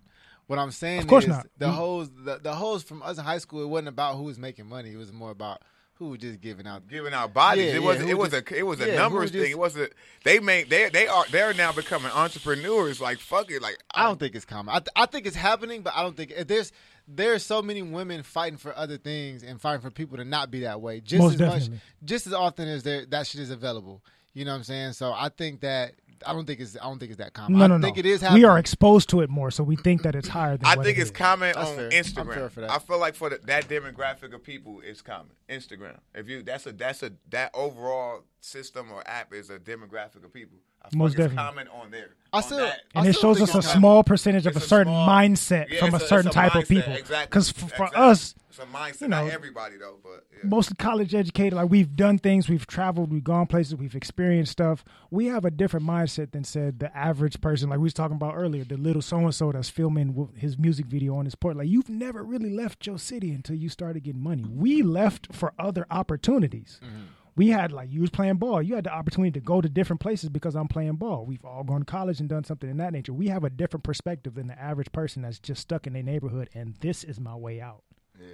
[0.48, 1.46] What I'm saying Of course is not.
[1.58, 3.62] the We- hoes, the, the hoes from us in high school.
[3.62, 4.92] It wasn't about who was making money.
[4.92, 5.62] It was more about
[5.98, 6.86] who was just giving out.
[6.88, 7.64] giving out bodies.
[7.66, 9.30] Yeah, it yeah, was who it was just- a it was yeah, a who numbers
[9.30, 9.50] just- thing.
[9.50, 9.92] It wasn't
[10.24, 13.00] they make they they are they're now becoming entrepreneurs.
[13.00, 13.60] Like fuck it.
[13.62, 14.74] Like I don't um, think it's common.
[14.74, 16.72] I, th- I think it's happening, but I don't think there's
[17.06, 20.60] there's so many women fighting for other things and fighting for people to not be
[20.60, 21.00] that way.
[21.00, 24.02] Just Most as much, just as often as there that shit is available.
[24.34, 24.92] You know what I'm saying?
[24.92, 25.92] So I think that
[26.26, 27.58] I don't think it's I don't think it's that common.
[27.58, 27.92] No, I no, no.
[27.94, 28.42] it is happening.
[28.42, 30.66] we are exposed to it more, so we think that it's higher than.
[30.66, 31.16] I what think it it's is.
[31.16, 31.84] common That's on fair.
[31.86, 32.34] I'm Instagram.
[32.34, 32.70] fair for that.
[32.70, 35.32] I feel like for the, that demographic of people, it's common.
[35.48, 35.98] Instagram.
[36.14, 40.32] If you that's a that's a that overall system or app is a demographic of
[40.32, 40.58] people.
[40.84, 41.36] I Most definitely.
[41.36, 42.10] common on there.
[42.32, 42.80] I still- that.
[42.94, 45.70] and I it still shows us a small percentage of a a certain small- mindset
[45.70, 46.92] Yeah, from a it's certain it's type of people.
[46.92, 47.26] Exactly.
[47.26, 48.02] Because for, for Exactly.
[48.02, 49.00] us, it's a mindset.
[49.00, 50.40] you know, not everybody though, but yeah.
[50.44, 54.84] mostly college educated, like we've done things, we've traveled, we've gone places, we've experienced stuff.
[55.10, 57.70] We have a different mindset than said the average person.
[57.70, 60.84] Like we was talking about earlier, the little so and so that's filming his music
[60.86, 61.56] video on his port.
[61.56, 64.44] Like you've never really left your city until you started getting money.
[64.44, 66.78] We left for other opportunities.
[66.84, 67.02] Mm-hmm.
[67.38, 68.60] We had like you was playing ball.
[68.60, 71.24] You had the opportunity to go to different places because I'm playing ball.
[71.24, 73.12] We've all gone to college and done something in that nature.
[73.12, 76.50] We have a different perspective than the average person that's just stuck in their neighborhood
[76.52, 77.84] and this is my way out.
[78.20, 78.26] Yeah.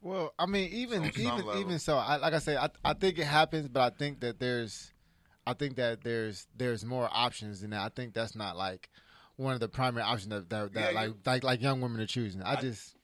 [0.00, 1.60] Well, I mean, even On even level.
[1.60, 4.40] even so, I, like I say, I I think it happens, but I think that
[4.40, 4.92] there's,
[5.46, 7.80] I think that there's there's more options than that.
[7.82, 8.88] I think that's not like
[9.36, 12.00] one of the primary options that that, that Yeah, like you- like like young women
[12.00, 12.42] are choosing.
[12.42, 12.94] I just.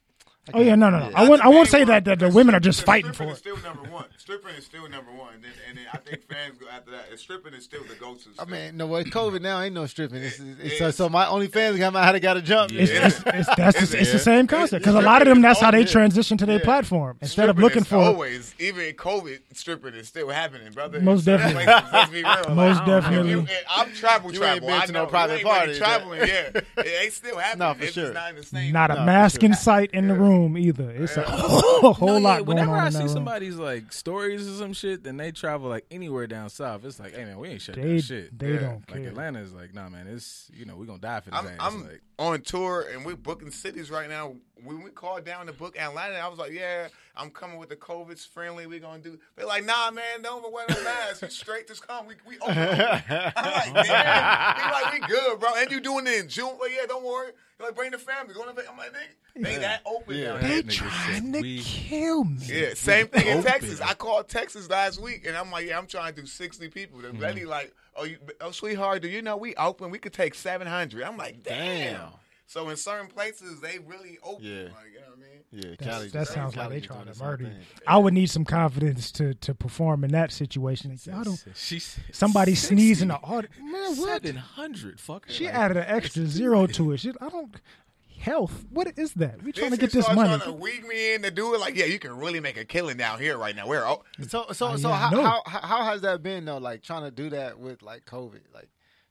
[0.54, 1.10] I Oh yeah, no, no, no.
[1.10, 1.18] yeah.
[1.20, 1.42] I won't.
[1.42, 3.36] I won't say Main that, that the because women are just fighting for it.
[3.36, 3.58] stripping it.
[3.58, 4.04] is still number one.
[4.16, 7.06] Stripping is still number one, and then, and then I think fans go after that.
[7.10, 8.28] And stripping is still the go-to.
[8.38, 10.22] I mean, no, what COVID now ain't no stripping.
[10.22, 10.96] It's, it's, It so, is.
[10.96, 12.72] so my OnlyFans got my how to got to jump.
[12.72, 13.06] It's, Yeah.
[13.06, 15.60] it's, it's, that's Is the, it's the same concept because a lot of them that's
[15.60, 16.64] how they transition to their Yeah.
[16.64, 17.96] platform instead of looking is for.
[17.96, 21.00] always even in COVID, stripping is still happening, brother.
[21.00, 21.66] Most In some definitely.
[21.92, 22.54] let's be real.
[22.54, 23.48] Most definitely.
[23.70, 24.70] I'm travel You ain't travel.
[24.70, 25.06] I no know.
[25.06, 26.20] private you ain't parties, traveling.
[26.20, 27.66] Yeah, it ain't still happening.
[27.68, 28.12] No, for sure.
[28.12, 28.72] not in the same.
[28.72, 30.90] Not a No, for mask in sight in the room either.
[30.90, 34.72] It's a whole No, yeah, lot going whenever I see somebody's like stories or some
[34.72, 36.84] shit, then they travel like anywhere down south.
[36.84, 38.38] It's like, hey man, we ain't shut They that shit.
[38.38, 38.60] they Yeah.
[38.60, 39.08] don't Like care.
[39.08, 41.38] Atlanta is like, nah man, it's you know we gonna die for this.
[41.40, 41.54] I'm, ass.
[41.60, 44.34] I'm like, on tour and we're booking cities right now.
[44.64, 47.76] When we called down to book Atlanta, I was like, "Yeah, I'm coming with the
[47.76, 48.66] COVID's friendly.
[48.66, 51.22] We're gonna do." They're like, "Nah, man, don't wear no mask.
[51.22, 52.06] You straight just come.
[52.06, 56.18] We we open." I'm like, "Damn." They like, "We good, bro." And you doing it
[56.18, 56.58] in June?
[56.60, 57.30] Like, yeah, don't worry.
[57.56, 58.34] They're like, bring the family.
[58.34, 58.68] Going to the.
[58.68, 60.24] I'm like, "Nigga, they that open Yeah.
[60.24, 62.38] down They there." That nigga trying to we- kill me.
[62.46, 63.42] Yeah, same thing in.
[63.44, 63.80] Texas.
[63.80, 67.00] I called Texas last week, and I'm like, yeah, I'm trying to do 60 people.
[67.00, 67.20] The mm-hmm.
[67.20, 69.90] lady like, oh, you, oh, sweetheart, do you know we open?
[69.90, 71.02] We could take 700.
[71.02, 71.92] I'm like, damn.
[71.94, 72.08] Damn.
[72.46, 74.44] So in certain places, they really open.
[74.46, 74.62] Yeah.
[74.62, 75.40] Like, you know what I mean?
[75.50, 77.58] Yeah, That's- Cali that just- sounds like they just trying to murder same you.
[77.86, 80.90] I would need some confidence to to perform in that situation.
[81.06, 81.42] Like, I don't.
[81.54, 81.78] She
[82.12, 82.74] Somebody 60.
[82.74, 83.54] sneeze in the audience.
[83.60, 84.22] Man, what?
[84.22, 85.28] Seven hundred, fucker.
[85.28, 87.00] She Like, added an extra zero to it.
[87.00, 87.54] She, I don't.
[88.18, 88.66] Health.
[88.70, 89.42] What is that?
[89.42, 90.36] We trying to Then get she this starts money.
[90.36, 91.60] Trying to weak me in to do it.
[91.60, 93.66] Like, yeah, you can really make a killing down here right now.
[93.66, 96.44] We're oh, So so Oh, so yeah, I how, how how how has that been
[96.44, 96.58] though?
[96.58, 98.68] Like trying to do that with like COVID, like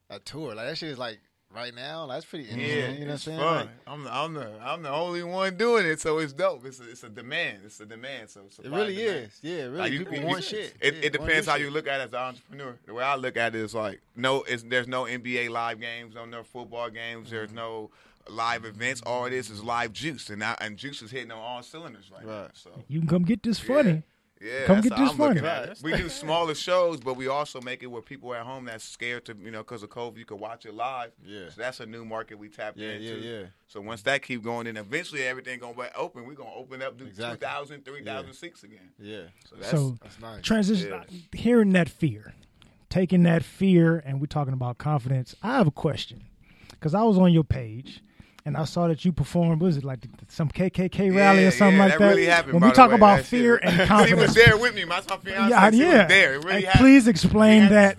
[0.09, 1.19] a tour, like that shit is like
[1.55, 2.05] right now.
[2.07, 3.39] That's pretty yeah, you know what I'm it's saying?
[3.39, 3.55] fun.
[3.57, 6.65] Like, I'm the, I'm the I'm the only one doing it, so it's dope.
[6.65, 7.59] It's a, it's a demand.
[7.65, 8.29] It's a demand.
[8.29, 9.25] So it really demand.
[9.25, 9.39] is.
[9.41, 9.77] Yeah, really.
[9.77, 10.75] Like, you- People you- want you- shit.
[10.81, 11.61] It, Yeah, it depends your how shit.
[11.65, 12.75] you look at it as an entrepreneur.
[12.85, 16.15] The way I look at it is like no, it's, there's no NBA live games,
[16.15, 17.29] no no football games.
[17.31, 17.55] There's Mm-hmm.
[17.57, 17.91] no
[18.31, 19.01] live events.
[19.05, 22.09] All it is is live juice, and I, and juice is hitting on all cylinders
[22.13, 22.47] right, now.
[22.53, 24.03] So You can come get this funny.
[24.41, 25.47] yeah, Come that's get how this I'm looking funny.
[25.47, 25.79] at it.
[25.81, 29.25] We do smaller shows, but we also make it where people at home that's scared
[29.25, 31.11] to you know because of COVID, you can watch it live.
[31.25, 31.49] Yeah.
[31.49, 33.17] so that's a new market we tapped Yeah, into.
[33.19, 33.45] yeah, yeah.
[33.67, 36.25] So once that keep going, then eventually everything gonna be open.
[36.27, 37.37] We're gonna open up to Exactly.
[37.47, 38.91] 2,000, 3,000 seats again.
[38.99, 40.43] Yeah, So that's So that's nice.
[40.43, 41.39] transition, Yeah.
[41.39, 42.33] hearing that fear,
[42.89, 45.35] taking that fear, and we're talking about confidence.
[45.41, 46.23] I have a question
[46.71, 48.01] because I was on your page.
[48.47, 49.61] And I saw that you performed.
[49.61, 52.07] Was it like some KKK rally Yeah, or something yeah, like that that?
[52.11, 52.95] really happened, when we talk way.
[52.95, 54.85] about That shit- fear and he was there with me.
[54.85, 55.29] My fiance.
[55.29, 55.97] yeah, yeah.
[55.99, 56.39] was there.
[56.39, 57.97] Really please explain that.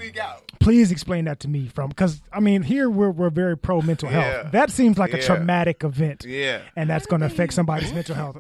[0.58, 4.08] Please explain that to me from because I mean here we're we're very pro mental
[4.08, 4.52] health.
[4.52, 6.62] That seems like a traumatic event, Yeah.
[6.76, 8.38] and that's going to affect somebody's mental health.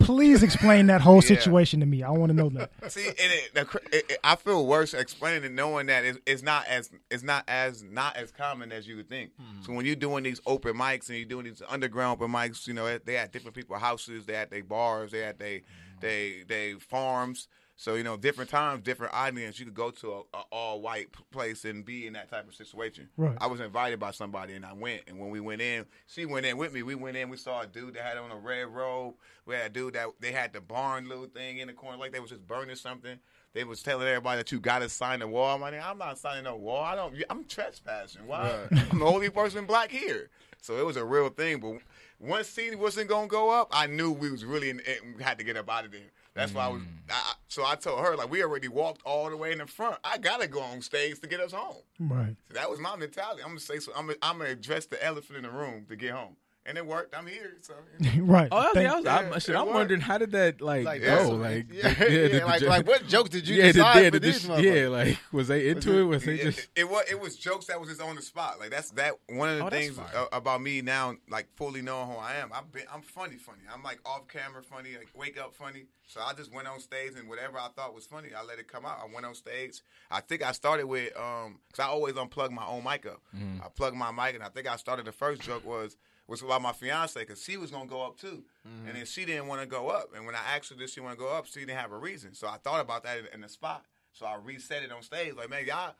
[0.00, 1.20] P- Please explain that whole Yeah.
[1.36, 2.02] situation to me.
[2.02, 2.70] I want to know that.
[2.92, 6.42] See, and it, the, it, it, I feel worse explaining it, knowing that it's, it's
[6.42, 9.30] not as it's not as not as common as you would think.
[9.36, 9.62] Hmm.
[9.62, 12.74] So when you're doing these open mics and you're doing these underground open mics, you
[12.74, 16.00] know they at different people's houses, they at their bars, they at they Hmm.
[16.00, 17.46] they they farms.
[17.80, 19.58] So you know, different times, different audience.
[19.58, 22.54] You could go to a, a all white place and be in that type of
[22.54, 23.08] situation.
[23.16, 23.34] Right.
[23.40, 25.04] I was invited by somebody, and I went.
[25.08, 26.82] And when we went in, she went in with me.
[26.82, 27.30] We went in.
[27.30, 29.14] We saw a dude that had on a red robe.
[29.46, 32.12] We had a dude that they had the barn little thing in the corner, like
[32.12, 33.18] they was just burning something.
[33.54, 35.54] They was telling everybody that you got to sign the wall.
[35.54, 36.84] I'm like, I'm not signing no wall.
[36.84, 37.14] I don't.
[37.30, 38.26] I'm trespassing.
[38.26, 38.58] Why?
[38.92, 40.28] I'm the only person black here.
[40.60, 41.60] So it was a real thing.
[41.60, 41.78] But
[42.18, 44.82] once CD wasn't gonna go up, I knew we was really in,
[45.18, 46.10] had to get up out of there.
[46.34, 46.82] That's why I was.
[46.82, 46.86] Mm.
[47.10, 49.66] I, I- so I told her like we already walked all the way in the
[49.66, 49.96] front.
[50.04, 51.82] I gotta go on stage to get us home.
[51.98, 52.36] Right.
[52.48, 53.42] So that was my mentality.
[53.42, 53.90] I'm gonna say so.
[53.96, 56.36] I'm gonna, I'm gonna address the elephant in the room to get home,
[56.66, 57.14] and it worked.
[57.16, 57.56] I'm here.
[57.62, 57.74] So
[58.22, 58.48] right.
[58.52, 58.86] Oh, okay.
[58.86, 59.74] I was, I'm, shit, I'm worked.
[59.74, 61.06] wondering how did that like, Like, go?
[61.06, 64.02] that's- Like, yeah, the- yeah, the- like, like what joke did you yeah, decide the,
[64.02, 64.80] yeah, for the, these dis- motherfuckers?
[64.82, 66.04] yeah, like was they into it?
[66.04, 68.22] Was they it, just it, it was it was jokes that was just on the
[68.22, 68.58] spot.
[68.60, 72.08] Like that's that one of the Oh, things uh, about me now, like fully knowing
[72.08, 72.50] who I am.
[72.52, 73.60] I've been I'm funny, funny.
[73.72, 75.86] I'm like off camera funny, like wake up funny.
[76.06, 78.66] So I just went on stage and whatever I thought was funny, I let it
[78.66, 78.98] come out.
[79.00, 79.80] I went on stage.
[80.10, 83.20] I think I started with um because I always unplug my own mic up.
[83.36, 83.62] Mm-hmm.
[83.64, 85.96] I plugged my mic and I think I started the first joke was
[86.30, 88.88] was about my fiance because she was gonna go up too, Mm-hmm.
[88.88, 90.10] and then she didn't want to go up.
[90.16, 91.98] And when I asked her did she want to go up, she didn't have a
[91.98, 92.32] reason.
[92.34, 93.84] So I thought about that in, the spot.
[94.12, 95.34] So I reset it on stage.
[95.34, 95.94] Like man, y'all,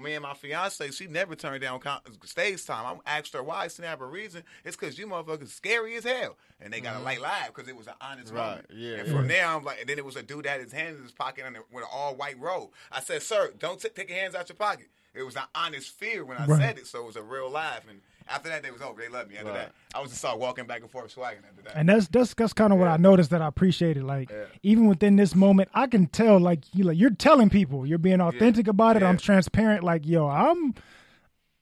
[0.00, 1.80] me and my fiance, she never turned down
[2.24, 3.00] stage time.
[3.06, 3.66] I asked her why.
[3.68, 4.44] She didn't have a reason.
[4.64, 7.76] It's because you motherfuckers scary as hell, and they got to light live because it
[7.76, 8.66] was an honest Right, moment.
[8.72, 9.14] yeah, And yeah.
[9.14, 11.02] from there, I'm like, and then it was a dude that had his hands in
[11.02, 12.70] his pocket and with an all white robe.
[12.92, 15.90] I said, "Sir, don't t- take your hands out your pocket." It was an honest
[15.90, 16.60] fear when I Right.
[16.60, 17.82] said it, so it was a real laugh.
[17.88, 19.00] And after that, they was over.
[19.00, 19.36] They loved me.
[19.36, 19.54] After Right.
[19.56, 21.42] that, I was just saw walking back and forth swagging.
[21.48, 24.04] After that, And that's that's that's kind of what I noticed that I appreciated.
[24.04, 24.30] Like
[24.62, 28.20] even within this moment, I can tell like you like you're telling people you're being
[28.20, 29.02] authentic about it.
[29.02, 29.08] Yeah.
[29.10, 29.84] I'm transparent.
[29.84, 30.74] Like yo, I'm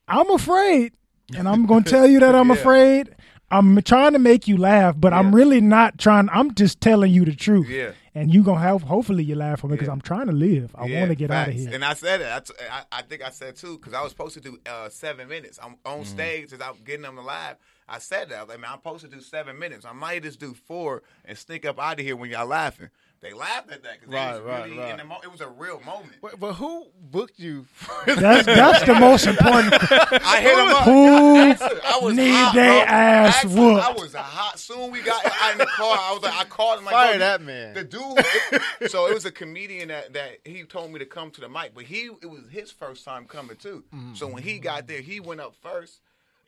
[0.07, 0.93] I'm afraid,
[1.37, 2.55] and I'm gonna tell you that I'm Yeah.
[2.57, 3.15] afraid.
[3.51, 6.29] I'm trying to make you laugh, but I'm really not trying.
[6.33, 7.69] I'm just telling you the truth.
[7.69, 7.93] Yeah.
[8.15, 9.93] And you gonna have hopefully you laugh for me because Yeah.
[9.93, 10.75] I'm trying to live.
[10.77, 11.71] I Yeah, want to get out of here.
[11.73, 12.29] And I said it.
[12.33, 14.89] I, t- I, I think I said too because I was supposed to do uh,
[14.89, 15.59] seven minutes.
[15.63, 16.05] I'm on Mm-hmm.
[16.05, 17.57] stage as I'm getting them live.
[17.89, 18.39] I said that.
[18.39, 19.85] I was like, man, I'm supposed to do seven minutes.
[19.85, 22.91] I might just do four and sneak up out of here when y'all laughing.
[23.23, 25.07] They laughed at that because Right, right, really right.
[25.07, 26.15] mo- it was a real moment.
[26.23, 27.67] But, but who booked you?
[28.07, 29.75] That's that's the most important.
[30.25, 30.85] I hit him up.
[30.85, 31.07] Who
[31.85, 32.81] I was need hot, they bro.
[32.81, 33.85] ass Actually, whooped?
[33.85, 34.59] I was hot.
[34.59, 35.99] Soon we got out in the car.
[36.01, 37.75] I was like, I called him like, Fire that man.
[37.75, 38.91] The dude.
[38.91, 41.75] so it was a comedian that that he told me to come to the mic,
[41.75, 43.85] but he it was his first time coming too.
[43.95, 44.15] Mm-hmm.
[44.15, 46.01] So when he got there, he went up first.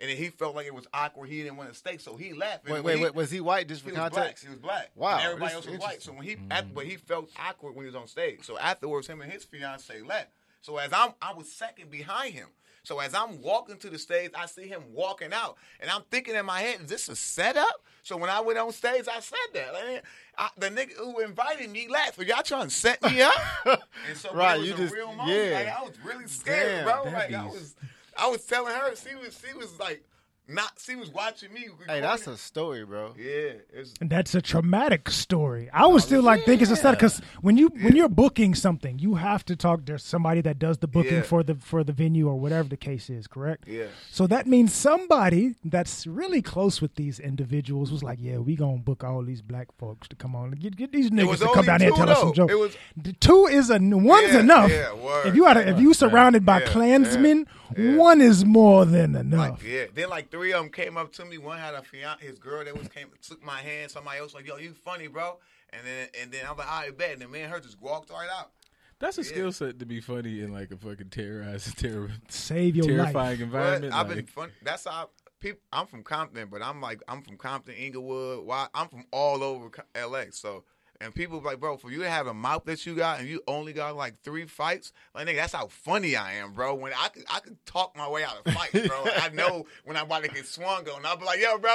[0.03, 1.29] And then he felt like it was awkward.
[1.31, 2.65] He didn't want to stay, so he left.
[2.67, 3.15] And Wait, wait, he- wait.
[3.15, 3.69] Was he white?
[3.69, 4.13] Just for he was black.
[4.13, 4.43] context.
[4.45, 4.91] He was black.
[4.97, 6.03] Wow, And everybody else was white.
[6.03, 8.41] So when he, at, but he felt awkward when he was on stage.
[8.43, 10.29] So afterwards, him and his fiance left.
[10.61, 12.49] So as I'm, I was second behind him.
[12.85, 16.35] So as I'm walking to the stage, I see him walking out, and I'm thinking
[16.35, 19.39] in my head, "Is this a setup?" So when I went on stage, I said
[19.55, 19.73] that.
[19.73, 20.05] Like,
[20.37, 23.33] I, the nigga who invited me left, Are y'all trying to set me up?
[24.09, 25.29] and so Right, it was you a just- real moment.
[25.29, 25.55] yeah.
[25.59, 27.13] Like, I was really scared, Damn, bro.
[27.13, 27.77] Like I was,
[28.17, 30.03] I was telling her, she was, she was like,
[30.49, 31.69] not, she was watching me.
[31.87, 33.15] Hey, that's a story, bro.
[33.17, 33.53] yeah.
[33.73, 35.71] It's, And that's a traumatic story.
[35.73, 38.99] I was still like thinking it's a setup because when you when you're booking something,
[38.99, 41.23] you have to talk to somebody that does the booking Yeah.
[41.23, 43.27] for the for the venue or whatever the case is.
[43.27, 43.65] Correct?
[43.67, 43.87] Yeah.
[44.11, 48.79] So that means somebody that's really close with these individuals was like, "Yeah, we gonna
[48.79, 50.51] book all these black folks to come on.
[50.53, 52.57] Get, get these niggas to come down here and two, tell us some jokes." It
[52.59, 54.71] was- The two is a one's Yeah, enough.
[54.71, 55.27] yeah, word.
[55.27, 57.97] if you had a, if you surrounded by Yeah, Klansmen, yeah.
[57.97, 59.51] one is more than enough.
[59.53, 59.85] Like, yeah.
[59.95, 61.39] Then like three of them came up to me.
[61.39, 63.93] One had a fiance, his girl that was came took my hand.
[63.93, 65.39] Somebody else was like, yo, you funny, bro.
[65.71, 67.13] And then and then I'm like, I bet.
[67.13, 68.51] And the man her just walked right out.
[68.99, 72.87] That's a skill set to be funny in like a fucking terrorizing, terror, Save your
[72.87, 73.39] terrifying life.
[73.39, 73.95] But environment.
[73.95, 74.51] I've like- been fun.
[74.65, 75.61] That's how people.
[75.73, 78.45] I'm from Compton, but I'm like I'm from Compton, Inglewood.
[78.45, 78.67] Why?
[78.75, 80.33] I'm from all over Co- L.A.
[80.33, 80.65] So.
[81.03, 83.29] And people be like, bro, for you to have a mouth that you got and
[83.29, 86.75] you only got like three fights, like nigga, that's how funny I am, bro.
[86.75, 89.03] When I could, I could talk my way out of fights, bro.
[89.03, 91.05] Like, I know when I'm about to get swung on.
[91.05, 91.71] I'll be like, yo, bro,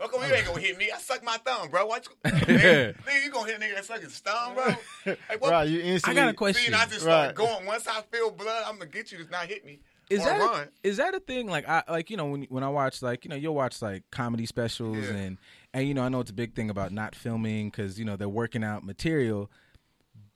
[0.00, 0.90] how come you ain't gonna hit me?
[0.94, 1.86] I suck my thumb, bro.
[1.86, 4.66] Why you, nigga, nigga, you gonna hit a nigga that suck his thumb, bro?
[5.06, 6.72] Like, what- Right, you I got a question.
[6.72, 7.66] and I just start going.
[7.66, 9.80] Once I feel blood, I'm gonna get you to not hit me.
[10.10, 10.68] Is or that run.
[10.82, 11.48] is that a thing?
[11.48, 14.02] Like I like you know when when I watch like you know you'll watch like
[14.10, 15.14] comedy specials Yeah.
[15.14, 15.38] and
[15.74, 18.16] and you know I know it's a big thing about not filming because you know
[18.16, 19.50] they're working out material,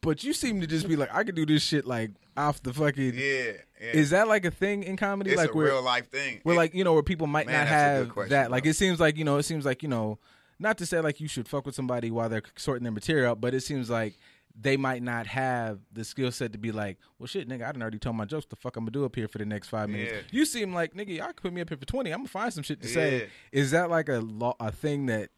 [0.00, 2.72] but you seem to just be like I could do this shit like off the
[2.72, 3.14] fucking.
[3.14, 3.92] Yeah, yeah.
[3.92, 5.30] Is that like a thing in comedy?
[5.30, 6.40] it's like a real life thing.
[6.42, 8.30] where It- like you know where people might Man, not that's a good have question,
[8.30, 8.50] that.
[8.50, 8.70] Like bro.
[8.70, 10.18] it seems like you know it seems like you know
[10.58, 13.40] not to say like you should fuck with somebody while they're sorting their material out,
[13.40, 14.14] but it seems like
[14.58, 17.82] they might not have the skill set to be like, well, shit, nigga, I done
[17.82, 18.46] already told my jokes.
[18.48, 20.12] The fuck I'm gonna do up here for the next five minutes.
[20.12, 20.20] Yeah.
[20.30, 22.10] You seem like nigga, y'all can put me up here for twenty.
[22.10, 23.28] I'm gonna find some shit to say.
[23.52, 25.30] Is that like a law, a thing that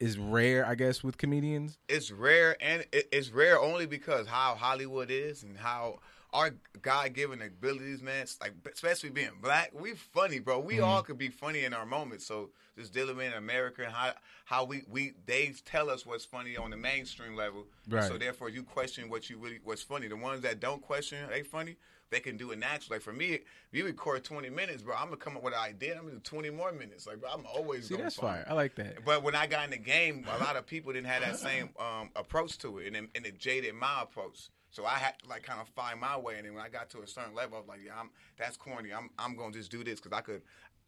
[0.00, 1.78] is rare, I guess, with comedians.
[1.88, 5.98] it's rare and it, it's rare only because how Hollywood is and how
[6.32, 6.50] our
[6.82, 8.26] God given abilities, man.
[8.40, 10.58] Like especially being black, we funny, bro.
[10.60, 10.84] We Mm-hmm.
[10.84, 12.26] all could be funny in our moments.
[12.26, 14.12] So just dealing with America and how
[14.44, 17.66] how we we they tell us what's funny on the mainstream level.
[17.88, 18.04] Right.
[18.04, 20.08] So therefore, you question what you really what's funny.
[20.08, 21.76] The ones that don't question they funny.
[22.10, 22.96] They can do it naturally.
[22.96, 25.60] Like for me, if you record twenty minutes, bro, I'm gonna come up with an
[25.60, 25.92] idea.
[25.96, 27.06] I'm gonna do twenty more minutes.
[27.06, 28.44] Like, bro, I'm always See, that's fire.
[28.48, 29.04] I like that.
[29.04, 31.70] but when I got in the game, a lot of people didn't have that same
[31.78, 34.48] um, approach to it, and it, and it jaded my approach.
[34.70, 36.90] So I had to like kind of find my way, and then when I got
[36.90, 38.92] to a certain level, I was like, "Yeah, I'm that's corny.
[38.92, 40.42] I'm I'm gonna just do this because I could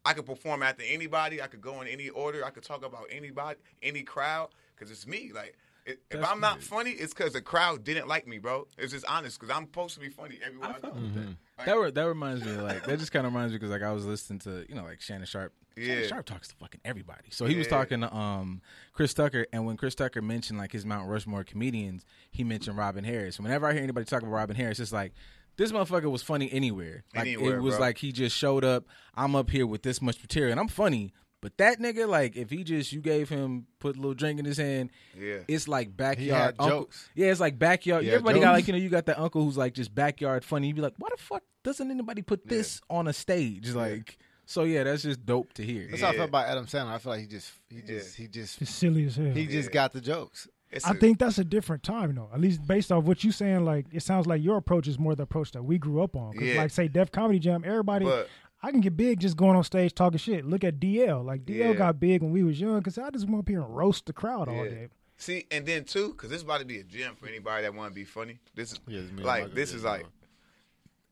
[0.04, 1.42] I could perform after anybody.
[1.42, 2.44] I could go in any order.
[2.44, 5.30] I could talk about anybody, any crowd, because it's me.
[5.34, 8.68] Like it, if I'm not funny, it's because the crowd didn't like me, bro.
[8.78, 10.88] It's just honest because I'm supposed to be funny everywhere I, I go.
[10.88, 11.20] fuck with that.
[11.20, 11.32] Mm-hmm.
[11.58, 13.82] Like- That, re- that reminds me, like that just kind of reminds me because like
[13.82, 15.52] I was listening to you know like Shannon Sharpe.
[15.76, 16.06] Shannon Yeah.
[16.08, 17.28] Sharpe talks to fucking everybody.
[17.30, 20.84] So he was talking to um Chris Tucker, and when Chris Tucker mentioned like his
[20.84, 23.38] Mount Rushmore comedians, he mentioned Robin Harris.
[23.40, 25.12] Whenever I hear anybody talk about Robin Harris, it's like.
[25.58, 27.04] This motherfucker was funny anywhere.
[27.14, 27.80] Like Anywhere, it was bro.
[27.82, 28.84] like he just showed up.
[29.14, 31.12] I'm up here with this much material, and I'm funny.
[31.42, 34.46] But that nigga, like, if he just you gave him put a little drink in
[34.46, 35.40] his hand, Yeah.
[35.46, 36.78] it's like backyard uncle.
[36.80, 37.06] jokes.
[37.14, 38.06] Yeah, it's like backyard.
[38.06, 40.68] Everybody got like you know you got that uncle who's like just backyard funny.
[40.68, 43.72] You be like, why the fuck doesn't anybody put this on a stage?
[43.74, 45.86] Like, so yeah, that's just dope to hear.
[45.90, 46.16] That's how I Yeah.
[46.18, 46.92] felt about Adam Sandler.
[46.92, 49.32] I feel like he just he just he just It's silly as hell.
[49.32, 50.48] he just got the jokes.
[50.70, 52.30] It's I a- think that's a different time, though.
[52.32, 55.14] At least based off what you saying, like it sounds like your approach is more
[55.14, 56.32] the approach that we grew up on.
[56.34, 56.56] 'Cause Yeah.
[56.62, 58.28] like say Def Comedy Jam, everybody, But-
[58.64, 60.44] I can get big just going on stage talking shit.
[60.46, 61.74] Look at DL, like DL Yeah.
[61.74, 64.12] got big when we was young because I just went up here and roast the
[64.12, 64.70] crowd all Yeah.
[64.70, 64.88] day.
[65.16, 67.74] See, and then too, because this is about to be a gym for anybody that
[67.74, 68.38] want to be funny.
[68.54, 69.90] This is Yeah, it's me and like Michael, this is yeah.
[69.90, 70.06] like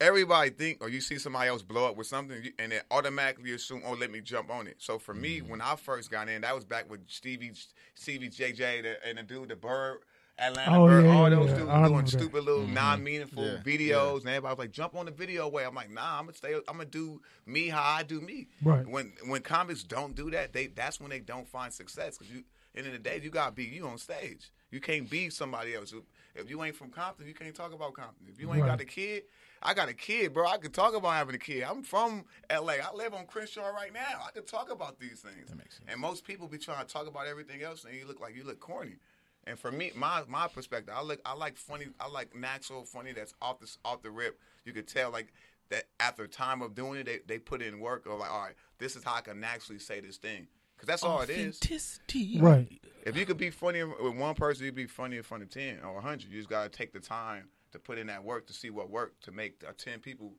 [0.01, 3.83] everybody think, or you see somebody else blow up with something, and then automatically assume,
[3.85, 4.77] oh, let me jump on it.
[4.79, 5.51] So for me, Mm-hmm.
[5.51, 7.53] when I first got in, that was back with Stevie,
[7.95, 9.99] Stevie JJ, the, and the dude, the Bird.
[10.39, 11.57] Atlanta Oh, Bird, yeah, all those yeah.
[11.57, 13.69] dudes doing stupid little non-meaningful Mm-hmm.
[13.69, 16.25] Yeah, videos, and everybody was like, "Jump on the video way." I'm like, "Nah, I'm
[16.25, 16.55] gonna stay.
[16.55, 18.87] I'm gonna do me how I do me." Right.
[18.89, 22.17] When when comics don't do that, they that's when they don't find success.
[22.17, 22.43] Because you,
[22.75, 24.51] end of the day, you gotta be you on stage.
[24.71, 25.93] You can't be somebody else.
[26.35, 28.27] If you ain't from Compton, you can't talk about Compton.
[28.33, 28.81] If you ain't got Right.
[28.81, 29.25] a kid,
[29.63, 30.47] I got a kid, bro.
[30.47, 31.63] I could talk about having a kid.
[31.63, 32.75] I'm from LA.
[32.75, 34.23] I live on Crenshaw right now.
[34.27, 35.51] I could talk about these things.
[35.51, 35.89] That makes sense.
[35.91, 38.45] And most people be trying to talk about everything else, and you look like you
[38.45, 38.97] look corny.
[39.45, 43.13] And for me, my my perspective, I look, I like funny, I like natural funny
[43.13, 44.39] that's off the off the rip.
[44.65, 45.33] You could tell like
[45.69, 48.07] that after time of doing it, they they put in work.
[48.07, 50.47] Or like, all right, this is how I can actually say this thing,
[50.77, 51.57] because that's all it is.
[51.57, 52.39] Authenticity.
[52.41, 52.81] Right.
[53.05, 55.81] If you could be funny with one person, you'd be funny in front of ten
[55.85, 56.31] or hundred.
[56.31, 59.25] You just gotta take the time to put in that work to see what worked
[59.25, 60.33] to make uh, ten people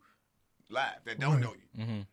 [0.69, 1.41] laugh that don't Right.
[1.41, 2.05] know you.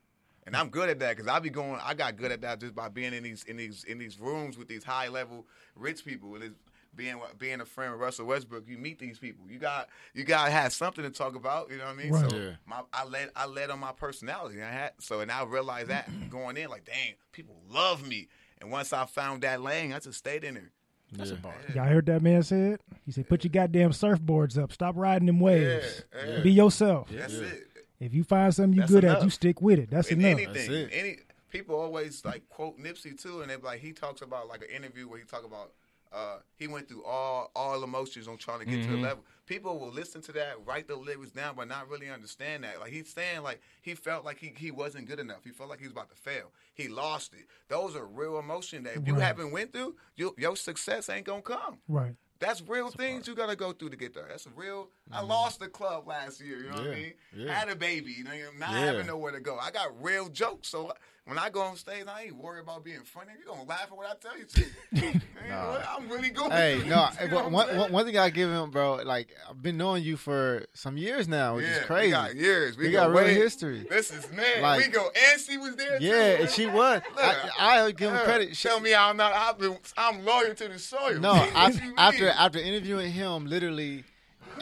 [0.47, 1.79] And I'm good at that because I be going.
[1.85, 4.57] I got good at that just by being in these in these in these rooms
[4.57, 6.35] with these high level rich people.
[6.37, 6.55] And
[6.97, 9.45] being being a friend with Russell Westbrook, you meet these people.
[9.51, 11.71] You got you got to have something to talk about.
[11.71, 12.13] You know what I mean?
[12.13, 12.23] Right.
[12.31, 12.51] So Yeah.
[12.65, 14.63] my I led I led on my personality.
[14.63, 18.29] I had so and I realized that going in like, dang, people love me.
[18.63, 20.71] And once I found that lane, I just stayed in there.
[21.13, 21.55] That's a bar.
[21.75, 22.81] Y'all heard that man said?
[23.07, 24.73] He said, "Put your goddamn surfboards up.
[24.73, 26.05] Stop riding them waves.
[26.15, 26.41] Yeah, yeah.
[26.41, 27.09] Be yourself.
[27.11, 27.69] That's it.
[28.01, 29.91] If you find something you That's good at, you stick with it.
[29.91, 30.55] That's in enough." anything.
[30.55, 30.91] That's it.
[30.93, 31.17] Any
[31.51, 35.09] people always like quote Nipsey too, and they like he talks about like an interview
[35.09, 35.73] where he talk about
[36.13, 39.25] uh, he went through all all emotions on trying to get to the level.
[39.47, 42.81] People will listen to that, write the lyrics down, but not really understand that.
[42.81, 45.45] Like he's saying, like he felt like he, he wasn't good enough.
[45.45, 46.53] He felt like he was about to fail.
[46.75, 47.47] He lost it.
[47.69, 51.41] Those are real emotion that if you haven't went through, you, your success ain't gonna
[51.43, 51.79] come.
[51.89, 52.15] Right.
[52.41, 54.27] That's real things you gotta go through to get there.
[54.29, 54.91] That's a real.
[55.11, 56.59] I lost the club last year.
[56.59, 56.93] You know what I Mm-hmm.
[56.93, 57.05] Yeah,
[57.43, 57.47] mean?
[57.49, 57.59] yeah.
[57.59, 58.13] Had a baby.
[58.13, 58.79] You know, not Yeah.
[58.81, 59.57] having nowhere to go.
[59.59, 60.69] I got real jokes.
[60.69, 60.93] So
[61.29, 63.33] when I go on stage, I ain't worried about being funny.
[63.39, 64.65] You're gonna laugh at what I tell you to.
[65.49, 66.51] Man, I'm really going.
[66.51, 67.09] Hey, no.
[67.11, 67.93] this, you know one, one, saying?
[67.93, 69.03] one thing I give him, bro.
[69.05, 72.07] Like I've been knowing you for some years now, which yeah, is crazy.
[72.07, 72.79] We got years.
[72.79, 73.87] We, We go got real history.
[73.91, 74.63] This is man.
[74.63, 75.11] Like- we go.
[75.31, 76.01] And she was there.
[76.01, 77.03] Yeah, too, and she was.
[77.15, 77.25] Look,
[77.61, 78.55] I, I give him credit.
[78.55, 79.35] Tell me I'm not.
[79.35, 81.19] I've been, I'm loyal to the soil.
[81.21, 84.05] No, I, after after interviewing him, literally,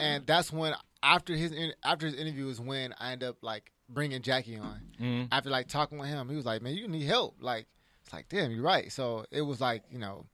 [0.01, 1.53] and that's when after his
[1.83, 5.27] after his interview is when I end up like bringing Jackie on.
[5.31, 7.67] After like talking with him, he was like, "Man, you need help." Like
[8.03, 8.91] it's like, damn, you're right.
[8.91, 10.25] So it was like you know,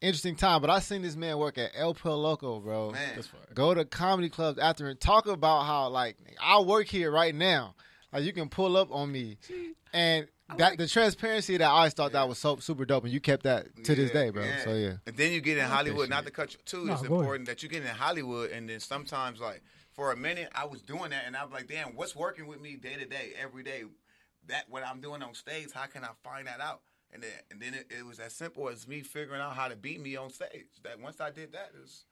[0.00, 0.60] interesting time.
[0.60, 2.90] But I seen this man work at El Pollo Loco, bro.
[2.90, 3.22] Man.
[3.54, 7.74] Go to comedy clubs after and talk about how like I work here right now.
[8.12, 9.38] Like you can pull up on me,
[9.92, 13.20] and that the transparency that I always thought that was so super dope, and you
[13.20, 14.44] kept that to this day, bro.
[14.64, 14.94] So yeah.
[15.06, 16.08] And then you get in Hollywood.
[16.10, 16.86] Not to cut you too.
[16.86, 19.62] No, it's important that you get in Hollywood, and then sometimes like
[19.92, 22.60] for a minute I was doing that, and I was like, damn, what's working with
[22.60, 23.84] me day to day, every day?
[24.48, 26.80] That what I'm doing on stage, how can I find that out?
[27.12, 29.76] And then and then it, it was as simple as me figuring out how to
[29.76, 30.80] beat me on stage.
[30.84, 32.04] That once I did that, it was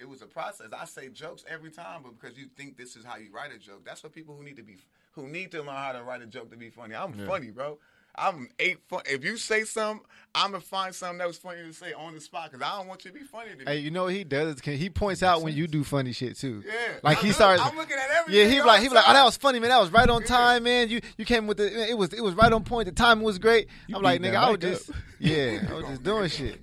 [0.00, 0.68] it was a process.
[0.76, 3.58] I say jokes every time, but because you think this is how you write a
[3.58, 4.76] joke, that's what people who need to be
[5.12, 6.94] who need to learn how to write a joke to be funny.
[6.94, 7.78] I'm funny, bro.
[8.20, 9.02] I'm eight fun.
[9.06, 10.04] If you say something,
[10.34, 12.86] I'm gonna find something that was funny to say on the spot because I don't
[12.86, 13.64] want you to be funny to me.
[13.66, 14.60] Hey, you know what he does?
[14.60, 16.62] Can- He points out when you do funny shit too.
[16.66, 17.62] Yeah, like I he look- starts.
[17.62, 18.40] I'm looking at everything.
[18.42, 19.70] Yeah, he like, he like, oh, that was funny, man.
[19.70, 20.88] That was right on time, man.
[20.90, 22.86] You you came with the, it was it was right on point.
[22.86, 23.68] The timing was great.
[23.94, 24.90] I'm like, nigga, I was just,
[25.20, 26.60] yeah, I was just doing shit.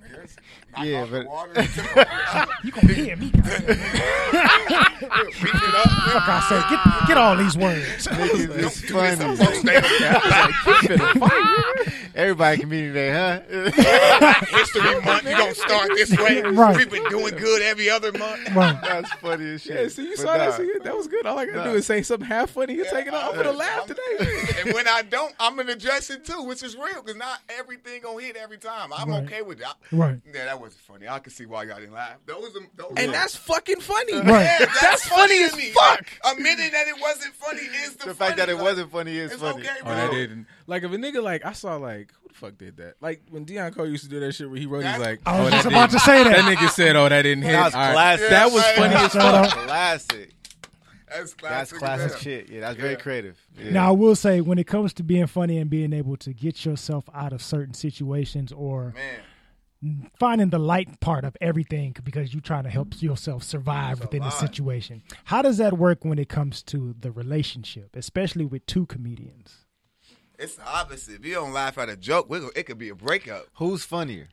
[0.82, 1.26] Yeah, but-
[2.66, 3.32] You gonna hear me?
[3.32, 3.80] beat it
[5.76, 5.90] up.
[5.90, 8.08] Fuck, I say, get get all these words.
[8.08, 9.70] Niggas is Do this on funny.
[12.16, 13.40] Everybody can be today, huh?
[14.58, 16.42] History month, you gonna start this way.
[16.42, 16.76] Right.
[16.78, 18.50] We've been doing good every other month.
[18.56, 18.78] Right.
[18.82, 19.82] That's funny as shit.
[19.82, 20.54] Yeah, see, you But saw that.
[20.58, 21.26] See, that was good.
[21.26, 21.64] All I gotta Nah.
[21.66, 22.74] do is say something half funny.
[22.76, 23.32] You take it off.
[23.32, 24.02] I'm gonna laugh today.
[24.64, 28.02] And when I don't, I'm gonna address it too, which is real, because not everything
[28.02, 28.92] gonna hit every time.
[28.96, 29.24] I'm Right.
[29.24, 29.76] okay with that.
[29.92, 30.20] Right.
[30.34, 31.08] Yeah, that wasn't funny.
[31.08, 32.16] I can see why y'all didn't laugh.
[32.26, 34.14] Those, are, those And are- that's fucking funny.
[34.14, 34.44] Right.
[34.60, 35.72] Yeah, That's funny as to me.
[35.72, 36.06] fuck.
[36.32, 39.32] Admitting that it wasn't funny is the, The fact that it Like, wasn't funny is
[39.34, 39.62] It's funny.
[39.64, 39.96] okay, Oh, bro.
[39.96, 40.48] that didn't.
[40.68, 42.96] Like if a nigga like I saw like who the fuck did that?
[43.02, 45.40] Like when Deon Cole used to do that shit where he wrote, he's like, I
[45.42, 46.36] was oh, just about didn't- to say that.
[46.46, 47.52] That nigga said, oh, that didn't hit.
[47.54, 47.94] That was All right.
[47.94, 48.30] classic.
[48.30, 49.52] That was funny as fuck.
[49.66, 50.32] Classic.
[51.08, 51.80] That's classic.
[51.80, 52.20] That's classic hell.
[52.20, 52.50] shit.
[52.50, 53.38] Yeah, that's very creative.
[53.58, 53.72] Yeah.
[53.72, 56.66] Now I will say, when it comes to being funny and being able to get
[56.66, 62.42] yourself out of certain situations or Man, finding the light part of everything because you're
[62.42, 64.40] trying to help yourself survive within the lot.
[64.40, 65.04] situation.
[65.26, 69.66] How does that work when it comes to the relationship, especially with two comedians?
[70.38, 71.16] it's the opposite.
[71.16, 73.46] If you don't laugh at a joke, it could be a breakup.
[73.56, 74.28] Who's funnier?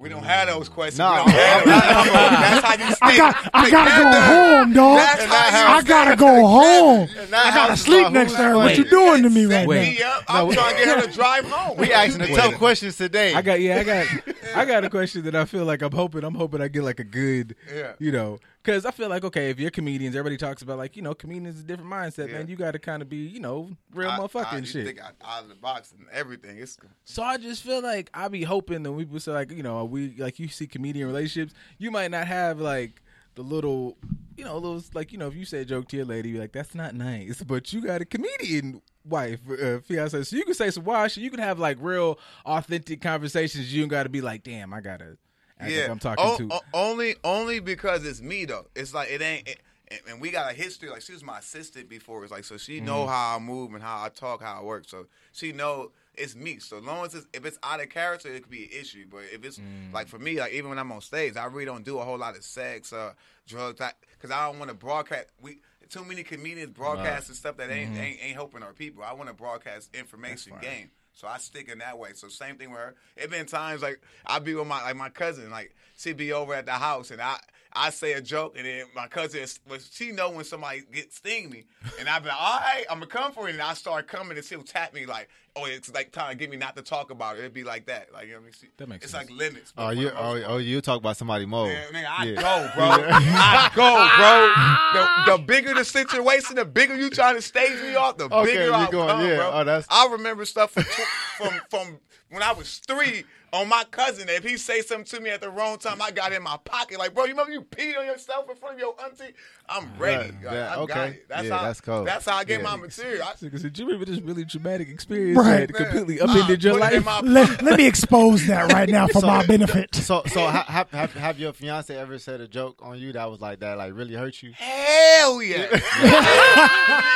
[0.00, 0.98] We don't have those questions.
[1.00, 1.12] No.
[1.26, 1.74] Have those.
[1.74, 4.20] That's how you I got, I gotta go together.
[4.64, 4.96] home, dog.
[4.98, 7.08] That's how I gotta go home.
[7.08, 7.22] together.
[7.24, 8.56] And that I gotta sleep next who's to her.
[8.58, 10.18] What you doing to me Set right me now?
[10.18, 10.24] up.
[10.28, 11.78] I'm trying to get her to drive home.
[11.78, 13.34] We asking the tough questions today.
[13.34, 14.06] I got yeah, I got
[14.54, 17.00] I got a question that I feel like I'm hoping I'm hoping I get like
[17.00, 17.92] a good Yeah.
[17.98, 21.02] you know because I feel like okay if you're comedians everybody talks about like you
[21.02, 22.38] know comedians is a different mindset Yeah.
[22.38, 25.00] man you got to kind of be you know real I- motherfucking I, shit Think
[25.00, 26.58] out, out of the box and everything.
[26.58, 29.84] It's so I just feel like I be hoping that we say like you know
[29.84, 33.02] we like you see comedian relationships you might not have like
[33.38, 33.96] the little
[34.36, 36.40] you know little like you know if you say a joke to your lady you're
[36.40, 40.54] like that's not nice but you got a comedian wife uh, fiance so you can
[40.54, 44.08] say some wild shit you can have like real authentic conversations you don't got to
[44.08, 45.16] be like damn I gotta
[45.60, 46.60] act like I'm talking O- to o-
[46.90, 48.66] only only because it's me though.
[48.74, 49.48] It's like it ain't.
[49.48, 49.60] It,
[49.90, 50.90] and- and we got a history.
[50.90, 52.22] Like she was my assistant before.
[52.22, 53.10] It's like so she know Mm-hmm.
[53.12, 54.84] how I move and how I talk, how I work.
[54.86, 56.58] So she know it's me.
[56.58, 59.06] So long as it's, if it's out of character, it could be an issue.
[59.10, 59.92] But if it's Mm.
[59.92, 62.18] like for me, like even when I'm on stage, I really don't do a whole
[62.18, 63.14] lot of sex, uh,
[63.46, 63.80] drugs,
[64.12, 65.26] because I don't want to broadcast.
[65.40, 68.02] We too many comedians broadcasting stuff that ain't, Mm-hmm.
[68.02, 69.02] ain't ain't helping our people.
[69.02, 70.90] I want to broadcast information, game.
[71.14, 72.10] So I stick in that way.
[72.14, 72.94] So same thing with her.
[73.16, 76.54] It been times like I be with my like my cousin, like she'd be over
[76.54, 77.38] at the house and I
[77.72, 81.50] I say a joke and then my cousin well, she know when somebody get sting
[81.50, 81.64] me
[81.98, 84.36] and I be like, all right, I'm gonna come for it and I start coming
[84.36, 87.10] and she'll tap me like, oh it's like trying to get me not to talk
[87.10, 87.40] about it.
[87.40, 88.12] It'd be like that.
[88.12, 88.52] Like you know what I mean?
[88.60, 89.28] She- That makes it's sense.
[89.30, 89.72] like limits.
[89.76, 91.66] Oh, you oh, oh you talk about somebody more.
[91.66, 92.40] Man, nigga, I Yeah.
[92.40, 93.08] go, bro.
[93.10, 95.34] I go, bro.
[95.34, 98.44] The, the bigger the situation, the bigger you trying to stage me off, the Okay,
[98.52, 99.36] bigger you I'll going- come, yeah.
[99.36, 99.50] bro.
[99.52, 102.00] Oh, that's- I remember stuff from, tw- from from
[102.30, 104.28] when I was three on my cousin.
[104.28, 106.56] If he say something to me at the wrong time, I got it in my
[106.64, 106.98] pocket.
[106.98, 109.34] Like, bro, you remember you peed on yourself in front of your auntie?
[109.68, 110.30] I'm ready.
[110.30, 111.08] Right, Like, yeah, I got okay.
[111.10, 111.28] it.
[111.28, 111.62] That's Yeah, how.
[111.64, 112.06] that's cold.
[112.06, 112.66] That's how I get Yeah.
[112.70, 113.24] my material.
[113.24, 115.66] I, Because did you remember this really traumatic experience Right.
[115.68, 117.24] that completely upended I your put it in life?
[117.24, 119.94] my Let, let me expose that right now for my benefit.
[119.94, 123.40] So so have, have have your fiance ever said a joke on you that was
[123.40, 124.52] like that like really hurt you?
[124.52, 125.66] Hell yeah!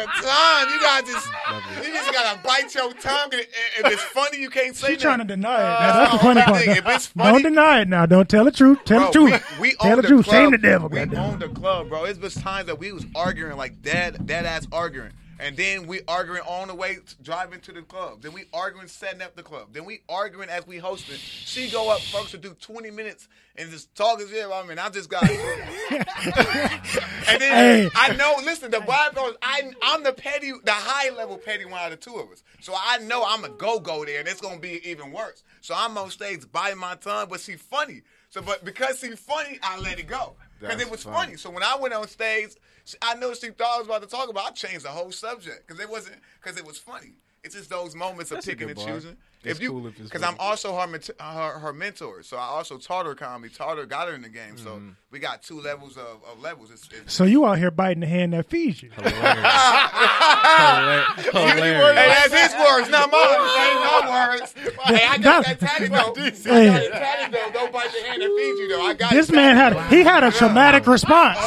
[0.00, 0.68] All the time.
[0.70, 1.28] You gotta just,
[1.86, 3.30] you just gotta bite your tongue.
[3.32, 3.46] And,
[3.78, 5.58] and if it's funny, you can't say She trying to deny it.
[5.62, 6.58] Now, uh, that's the oh, funny part.
[6.58, 8.06] thing, if it's funny- Don't deny it now.
[8.06, 8.78] Don't tell the truth.
[8.84, 9.58] Tell the truth.
[9.58, 10.24] We, we tell own the the truth.
[10.26, 10.34] club.
[10.36, 10.88] Shame the devil.
[10.88, 11.20] We goddamn.
[11.32, 12.04] own the club, bro.
[12.04, 15.10] It was times that we was arguing like dead, dead ass arguing.
[15.40, 18.20] And then we arguing on the way driving to the club.
[18.20, 19.68] Then we arguing setting up the club.
[19.72, 21.16] Then we arguing as we hosting.
[21.16, 24.78] She go up folks to do 20 minutes and just talk as if I mean
[24.78, 25.22] I just got.
[25.30, 25.40] and
[27.40, 27.90] then Hey.
[27.94, 28.36] I know.
[28.44, 29.34] Listen, the vibe goes.
[29.42, 32.42] I I'm the petty, the high level petty one out of the two of us.
[32.60, 35.42] So I know I'm a go go there, and it's gonna be even worse.
[35.60, 38.02] So I'm on stage biting my tongue, but she funny.
[38.30, 41.16] So, but because she funny, I let it go because it was funny.
[41.16, 41.36] funny.
[41.36, 42.50] So when I went on stage,
[43.02, 44.46] I know she thought I was about to talk about.
[44.46, 47.14] I changed the whole subject because it wasn't because it was funny.
[47.44, 49.16] it's just those moments of That's picking and choosing.
[49.42, 50.24] It's if you, cool because funny.
[50.24, 50.86] I'm also her,
[51.18, 54.28] her her mentor, so I also taught her comedy, taught her, got her in the
[54.28, 54.58] game.
[54.58, 54.90] So Mm-hmm.
[55.10, 56.70] we got two levels of, of levels.
[56.70, 58.90] It's, it's, So you out here biting the hand that feeds you.
[58.90, 59.16] Hilarious.
[61.30, 63.20] Hey, that's his words, not mine.
[63.22, 64.52] That ain't my words.
[64.84, 65.96] Hey, I got that tatted though.
[65.96, 67.24] I got Hey.
[67.24, 67.50] it though.
[67.52, 68.82] Don't bite the hand that feeds you though.
[68.82, 69.78] I got This man tatted.
[69.78, 71.38] had he had a traumatic response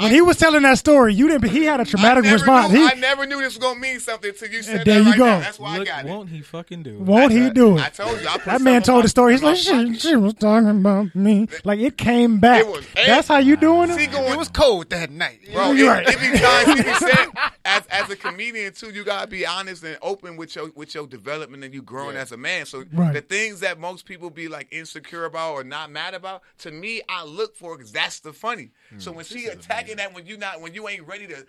[0.00, 1.14] when he was telling that story.
[1.14, 1.50] You didn't.
[1.50, 2.72] He had a traumatic never, response.
[2.72, 5.04] knew, He, I never knew this was gonna mean something until you said there that
[5.04, 5.24] you right go.
[5.26, 5.40] now.
[5.40, 6.08] That's why Look, I got it.
[6.08, 6.96] won't he fucking do?
[6.96, 7.00] it?
[7.00, 8.28] won't he do I told you.
[8.28, 9.32] I That man told of the story.
[9.34, 11.48] He's like, she, she was talking about me.
[11.64, 12.60] Like it came back.
[12.62, 14.12] It was- That's how you doing See, it.
[14.12, 15.40] going, It was cold that night.
[15.52, 16.08] Bro, You're it, right.
[16.08, 17.28] it be times said,
[17.64, 21.06] as as a comedian too, you gotta be honest and open with your with your
[21.06, 22.66] development and you growing as a man.
[22.66, 23.12] So Right.
[23.14, 27.02] the things that most people be like insecure about or not mad about, to me,
[27.08, 28.70] I look for because that's the funny.
[28.90, 31.46] Hmm, so when she attacking that when you not when you ain't ready to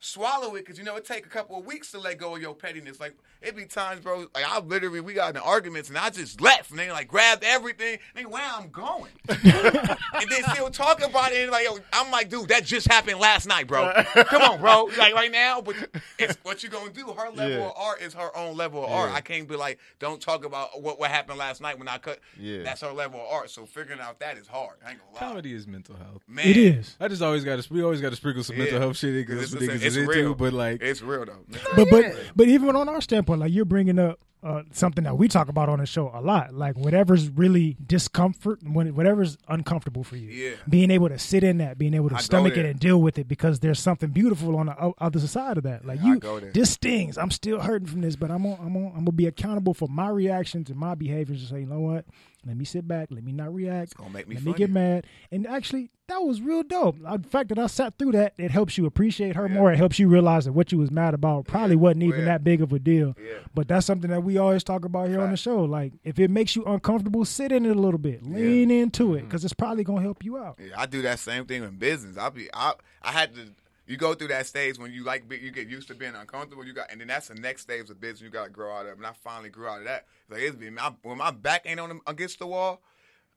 [0.00, 2.40] swallow it because you know it take a couple of weeks to let go of
[2.42, 3.00] your pettiness.
[3.00, 4.26] Like it be times, bro.
[4.34, 7.44] Like I literally we got in arguments and I just left and they like grabbed
[7.44, 7.98] everything.
[8.16, 11.42] Nigga, where I'm going, and then she'll talk about it.
[11.42, 13.92] And like yo, I'm like, dude, that just happened last night, bro.
[14.14, 14.88] Come on, bro.
[14.98, 15.74] Like right now, but
[16.18, 17.06] it's what you gonna do.
[17.08, 17.66] Her level Yeah.
[17.66, 19.12] of art is her own level of art.
[19.12, 22.18] I can't be like, don't talk about what what happened last night when I cut.
[22.38, 22.62] Yeah.
[22.62, 23.50] that's her level of art.
[23.50, 24.76] So figuring out that is hard.
[24.84, 25.18] I ain't gonna lie.
[25.20, 26.22] Comedy is mental health.
[26.28, 26.96] Man, It is.
[27.00, 27.72] I just always got to.
[27.72, 29.96] We always got to sprinkle some mental health shit because It's, that's what it's, it's
[29.96, 30.10] is into.
[30.10, 31.44] real, But like, it's real though.
[31.76, 35.26] But but but even on our standpoint, like you're bringing up uh, something that we
[35.26, 40.16] talk about on the show a lot, like whatever's really discomfort, when whatever's uncomfortable for
[40.16, 40.56] you, Yeah.
[40.68, 43.18] being able to sit in that, being able to I stomach it and deal with
[43.18, 45.84] it, because there's something beautiful on the other side of that.
[45.84, 46.20] Like you,
[46.52, 47.18] this stings.
[47.18, 49.88] I'm still hurting from this, but I'm on, I'm on, I'm gonna be accountable for
[49.88, 51.40] my reactions and my behaviors.
[51.40, 52.04] And say, you know what?
[52.46, 53.08] Let me sit back.
[53.10, 53.96] Let me not react.
[53.96, 55.06] gonna make me Let me get mad.
[55.30, 56.96] And actually, that was real dope.
[56.98, 59.72] The fact that I sat through that, it helps you appreciate her more.
[59.72, 62.26] It helps you realize that what you was mad about probably wasn't even Yeah.
[62.26, 63.14] that big of a deal.
[63.18, 63.38] Yeah.
[63.54, 65.64] But that's something that we always talk about here on the show.
[65.64, 69.18] Like, if it makes you uncomfortable, sit in it a little bit, lean into it,
[69.18, 69.26] mm-hmm.
[69.26, 70.58] because it's probably gonna help you out.
[70.58, 72.16] Yeah, I do that same thing in business.
[72.16, 72.72] I be I
[73.02, 73.48] I had to.
[73.88, 76.62] You go through that stage when you like you get used to being uncomfortable.
[76.62, 78.84] You got and then that's the next stage of business you got to grow out
[78.84, 78.98] of.
[78.98, 80.04] And I finally grew out of that.
[80.28, 82.82] Like it's been my, when my back ain't on against the wall.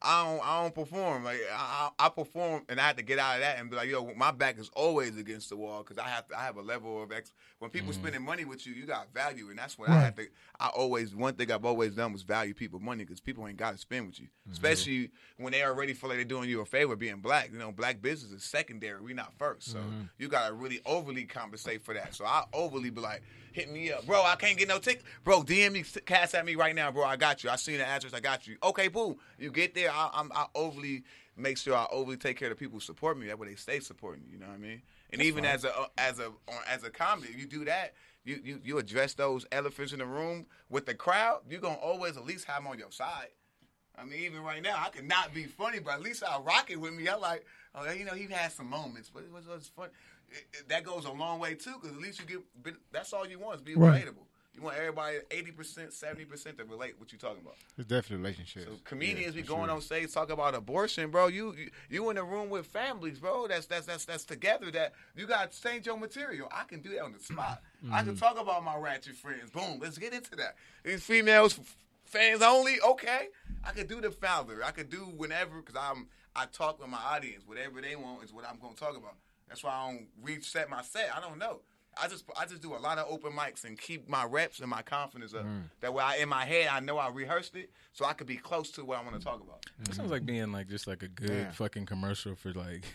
[0.02, 3.18] I don't I don't perform like I, I I perform and I had to get
[3.18, 6.00] out of that and be like yo my back is always against the wall because
[6.00, 7.32] I have to I have a level of ex
[7.62, 8.02] when people mm-hmm.
[8.02, 10.04] spending money with you you got value and that's what I Right.
[10.06, 10.28] have to
[10.60, 13.74] I always one thing I've always done was value people money because people ain't got
[13.74, 14.26] to spend with you.
[14.26, 14.52] Mm-hmm.
[14.54, 17.52] Especially when they already feel like they're doing you a favor being black.
[17.54, 19.70] You know black business is secondary we not first.
[19.72, 20.02] So mm-hmm.
[20.18, 22.16] you got to really overly compensate for that.
[22.16, 24.08] So I overly be like hit me up.
[24.08, 27.04] Bro I can't get no ticket bro DM me cash at me right now bro.
[27.04, 27.52] I got you.
[27.52, 28.16] I seen the address.
[28.16, 28.58] I got you.
[28.64, 29.92] Okay boom you get there.
[29.92, 31.04] I, I'm I overly
[31.38, 33.28] make sure I overly take care of the people who support me.
[33.28, 34.34] That way they stay supporting you.
[34.34, 34.82] You know what I mean
[35.12, 36.32] and even as a uh, as a
[36.70, 37.94] as a comedy you do that
[38.24, 42.18] you, you you address those elephants in the room with the crowd you're gonna always
[42.18, 43.28] at least have them on your side
[43.98, 46.72] I mean, even right now, I could not be funny, but at least I'll rock
[46.72, 47.10] it with me.
[47.10, 47.46] I like,
[47.76, 49.90] oh, you know, he had some moments, but it was, it was fun.
[50.30, 52.26] It, it- that goes a long way too, because at least you
[52.64, 52.76] get.
[52.94, 54.04] That's all you want is be Right.
[54.04, 54.24] relatable.
[54.54, 57.56] You want everybody eighty percent, seventy percent to relate what you're talking about.
[57.78, 58.66] It's definitely relationships.
[58.66, 59.76] So comedians Yeah, be going sure.
[59.76, 61.28] on stage talk about abortion, bro.
[61.28, 63.48] You, you you in a room with families, bro.
[63.48, 64.70] That's that's that's that's together.
[64.72, 66.50] That you got to change your material.
[66.52, 67.62] I can do that on the spot.
[67.92, 68.10] I Mm-hmm.
[68.10, 69.50] can talk about my ratchet friends.
[69.52, 69.80] Boom.
[69.82, 70.56] Let's get into that.
[70.84, 71.58] These females,
[72.06, 72.76] fans only.
[72.82, 73.30] Okay.
[73.64, 74.64] I could do the founder.
[74.64, 77.44] I could do whenever because I'm I talk with my audience.
[77.48, 79.16] Whatever they want is what I'm going to talk about.
[79.48, 81.10] That's why I don't reset my set.
[81.16, 81.62] I don't know.
[82.02, 84.70] I just I just do a lot of open mics and keep my reps and
[84.70, 85.46] my confidence up.
[85.46, 85.64] Mm.
[85.82, 88.38] That way, I, in my head, I know I rehearsed it, so I could be
[88.38, 89.66] close to what I want to talk about.
[89.88, 91.52] it sounds like being like just like a good Yeah.
[91.52, 92.86] fucking commercial for like.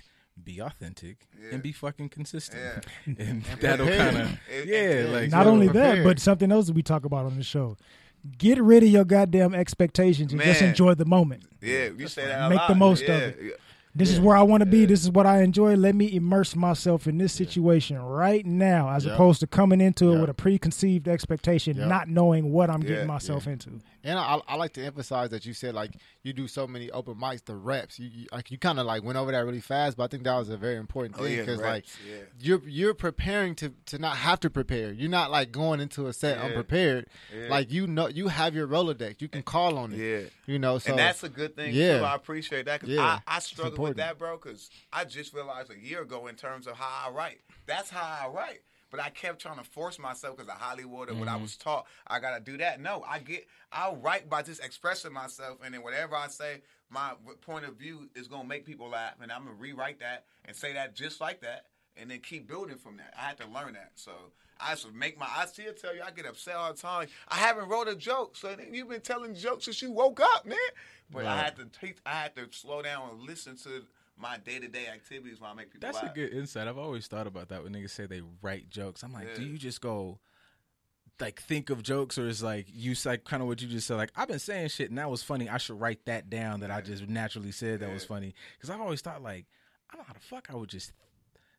[0.44, 1.54] Be authentic Yeah.
[1.54, 2.60] and be fucking consistent,
[3.06, 3.14] Yeah.
[3.18, 4.14] and that'll prepared.
[4.16, 7.06] kind of It- yeah, like Not so only that, but something else that we talk
[7.06, 7.78] about on the show.
[8.36, 11.44] Get rid of your goddamn expectations and just enjoy the moment.
[11.62, 12.38] Yeah, you say that.
[12.46, 12.68] A Make lot.
[12.68, 13.08] the most of
[13.42, 13.52] yeah.
[13.96, 13.98] It.
[13.98, 14.04] yeah.
[14.04, 14.84] This is where I want to be.
[14.84, 15.74] This is what I enjoy.
[15.74, 19.14] Let me immerse myself in this situation right now, as Yep.
[19.14, 21.88] opposed to coming into it with a preconceived expectation, Yep.
[21.88, 23.80] not knowing what I'm Yeah, getting myself into.
[24.06, 25.90] And I, I like to emphasize that you said like
[26.22, 27.98] you do so many open mics, the reps.
[27.98, 30.22] You, you like you kind of like went over that really fast, but I think
[30.22, 32.22] that was a very important Oh, thing yeah, because reps, like yeah.
[32.40, 34.92] you're you're preparing to to not have to prepare.
[34.92, 36.44] You're not like going into a set Yeah.
[36.44, 37.06] unprepared.
[37.36, 37.48] Yeah.
[37.50, 39.20] Like you know you have your Rolodex.
[39.20, 39.98] You can call on it.
[39.98, 40.28] Yeah.
[40.46, 41.98] You know, so and that's a good thing yeah.
[41.98, 42.04] too.
[42.04, 43.18] I appreciate that because Yeah.
[43.26, 44.36] I, I struggle with that, bro.
[44.36, 47.40] Because I just realized a year ago in terms of how I write.
[47.66, 48.60] That's how I write.
[48.90, 51.38] But I kept trying to force myself because of Hollywood and what Mm-hmm.
[51.38, 51.86] I was taught.
[52.06, 52.80] I gotta do that.
[52.80, 53.46] No, I get.
[53.72, 58.08] I write by just expressing myself, and then whatever I say, my point of view
[58.14, 61.40] is gonna make people laugh, and I'm gonna rewrite that and say that just like
[61.40, 61.66] that.
[61.98, 63.14] and then keep building from that.
[63.18, 63.92] I had to learn that.
[63.94, 64.12] So
[64.60, 65.26] I used to make my.
[65.34, 67.08] I still tell you, I get upset all the time.
[67.28, 70.58] I haven't wrote a joke, so you've been telling jokes since you woke up, man.
[71.10, 71.96] But I had to teach.
[72.04, 73.82] I had to slow down and listen to
[74.18, 76.12] my day to day activities while I make people That's laugh.
[76.12, 76.68] a good insight.
[76.68, 79.02] I've always thought about that when niggas say they write jokes.
[79.02, 80.18] I'm like, do you just go
[81.20, 83.96] like think of jokes or is like you like kind of what you just said
[83.96, 85.48] like I've been saying shit and that was funny.
[85.48, 88.80] I should write that down that I just naturally said that was funny cuz I've
[88.80, 89.46] always thought like
[89.90, 90.92] I don't know how the fuck I would just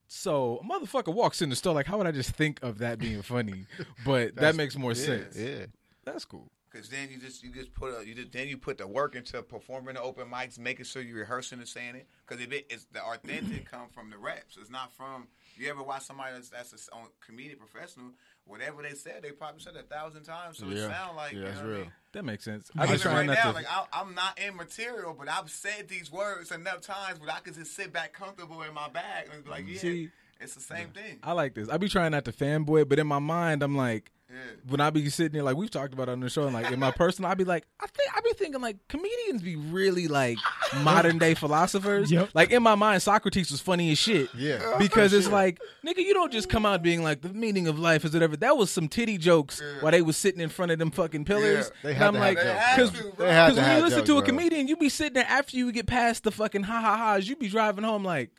[0.08, 3.00] so a motherfucker walks in the store like how would I just think of that
[3.00, 3.66] being funny?
[4.06, 5.36] But that makes more yeah, sense.
[5.36, 5.66] Yeah.
[6.06, 6.52] That's cool.
[6.74, 9.16] Cause then you just you just put a, you just then you put the work
[9.16, 12.08] into performing the open mics, making sure you're rehearsing and saying it.
[12.26, 14.58] Cause if it, it's the authentic come from the reps.
[14.60, 18.08] It's not from you ever watch somebody that's that's a on comedian professional.
[18.46, 20.58] Whatever they said, they probably said a thousand times.
[20.58, 20.90] So it Yeah.
[20.90, 21.92] sound like Yeah, you that's know what I mean?
[22.12, 22.72] That makes sense.
[22.78, 25.30] I be Even trying right not now, to like I, I'm not in material, but
[25.30, 28.90] I've said these words enough times, but I can just sit back comfortable in my
[28.90, 29.74] bag and be like, mm-hmm.
[29.74, 30.10] yeah, See,
[30.42, 31.20] it's the same thing.
[31.24, 31.70] I like this.
[31.70, 34.36] I be trying not to fanboy, but in my mind, I'm like, Yeah.
[34.68, 36.80] when I be sitting there, like we've talked about on the show, and like in
[36.80, 40.38] my personal, I be like, I think I be thinking like comedians be really like
[40.82, 42.12] modern day philosophers.
[42.12, 42.32] Yep.
[42.34, 44.30] Like in my mind, Socrates was funny as shit.
[44.36, 44.76] Yeah.
[44.80, 48.04] because it's like, nigga, you don't just come out being like the meaning of life
[48.04, 48.36] is whatever.
[48.36, 51.72] That was some titty jokes while they was sitting in front of them fucking pillars.
[51.82, 53.26] They And had I'm to like, have They jokes, because to, bro.
[53.28, 54.26] They had because to when you listen jokes, to a bro.
[54.28, 57.36] comedian, you be sitting there after you get past the fucking ha ha ha's, you
[57.38, 58.32] be driving home like,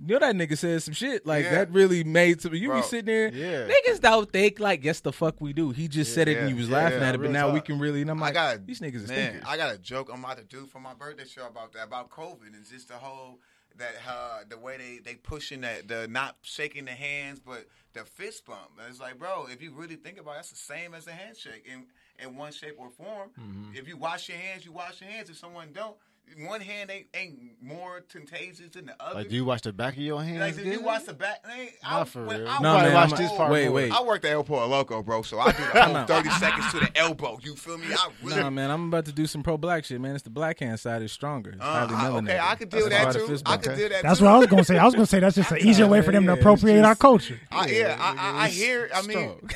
[0.00, 1.50] you know that nigga said some shit like Yeah.
[1.56, 2.54] that really made some.
[2.54, 2.76] You Bro.
[2.80, 3.68] be sitting there, Yeah.
[3.72, 5.70] Niggas don't think like, yes, the fuck we do.
[5.70, 7.50] He just said it and Yeah, you was yeah, laughing yeah, at it, but now
[7.52, 8.02] we can really.
[8.02, 9.42] And I'm I like, got these niggas is man.
[9.46, 12.10] I got a joke I'm about to do for my birthday show about that about
[12.10, 12.54] COVID.
[12.54, 13.40] and just the whole
[13.76, 18.04] that uh, the way they they pushing that the not shaking the hands, but the
[18.04, 18.70] fist bump.
[18.78, 21.12] And It's like, bro, if you really think about it, that's the same as a
[21.12, 21.86] handshake in
[22.24, 23.30] in one shape or form.
[23.40, 23.76] Mm-hmm.
[23.76, 25.30] If you wash your hands, you wash your hands.
[25.30, 25.96] If someone don't,
[26.46, 29.16] one hand ain't ain't more contagious than the other.
[29.16, 30.40] Like, do you watch the back of your hands?
[30.40, 30.84] Like, if you good?
[30.84, 32.48] watch the back, ain't, Not for real.
[32.48, 33.74] I, No, work- man, watch I'm- this part wait, more.
[33.74, 33.92] wait.
[33.92, 36.80] I worked at El Pollo Loco, bro, so I do the whole 30 seconds to
[36.80, 37.38] the elbow.
[37.42, 37.86] You feel me?
[37.92, 40.14] I really Nah, man, I'm about to do some pro black shit, man.
[40.14, 41.50] It's the black hand side is stronger.
[41.50, 43.34] It's Uh, highly I- okay, I could deal That's that too.
[43.46, 43.62] I bump.
[43.62, 44.24] could deal that That's too.
[44.24, 44.78] what I was gonna say.
[44.78, 46.84] I was gonna say that's just an easier way for them to Yeah, it's appropriate
[46.84, 47.40] our culture.
[47.50, 48.90] I, yeah, I, I, I hear.
[48.94, 49.50] I mean, strong.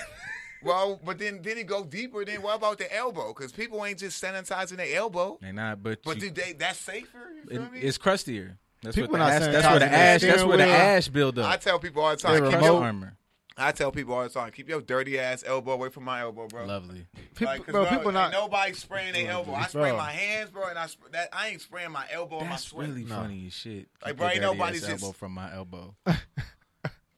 [0.65, 2.25] Well, but then then it go deeper.
[2.25, 3.29] Then what about the elbow?
[3.35, 5.39] Because people ain't just sanitizing their elbow.
[5.41, 6.53] they not, but, But you- do they?
[6.53, 7.19] That's safer.
[7.45, 7.81] You feel it- me?
[7.81, 8.59] it's crustier.
[8.83, 10.21] That's People what the ash, that's where the toxic ash.
[10.21, 10.73] steering That's where the wheel.
[10.75, 11.61] ash build I up.
[11.61, 12.51] tell people all the time.
[12.51, 13.17] Keep your, armor.
[13.57, 14.51] I tell people all the time.
[14.51, 16.65] Keep your dirty ass elbow away from my elbow, bro.
[16.65, 17.07] Lovely.
[17.35, 18.33] People, Like, 'cause, bro, bro, people not.
[18.33, 19.55] nobody spraying their elbow.
[19.55, 19.99] I spray Bro.
[19.99, 22.65] my hands, bro, and I sp- that I ain't spraying my elbow and my That's
[22.65, 22.89] sweat.
[22.89, 23.15] really No.
[23.17, 23.89] funny as shit.
[24.03, 25.95] Like, Keep bro, your ain't dirty nobody's ass just- elbow from my elbow.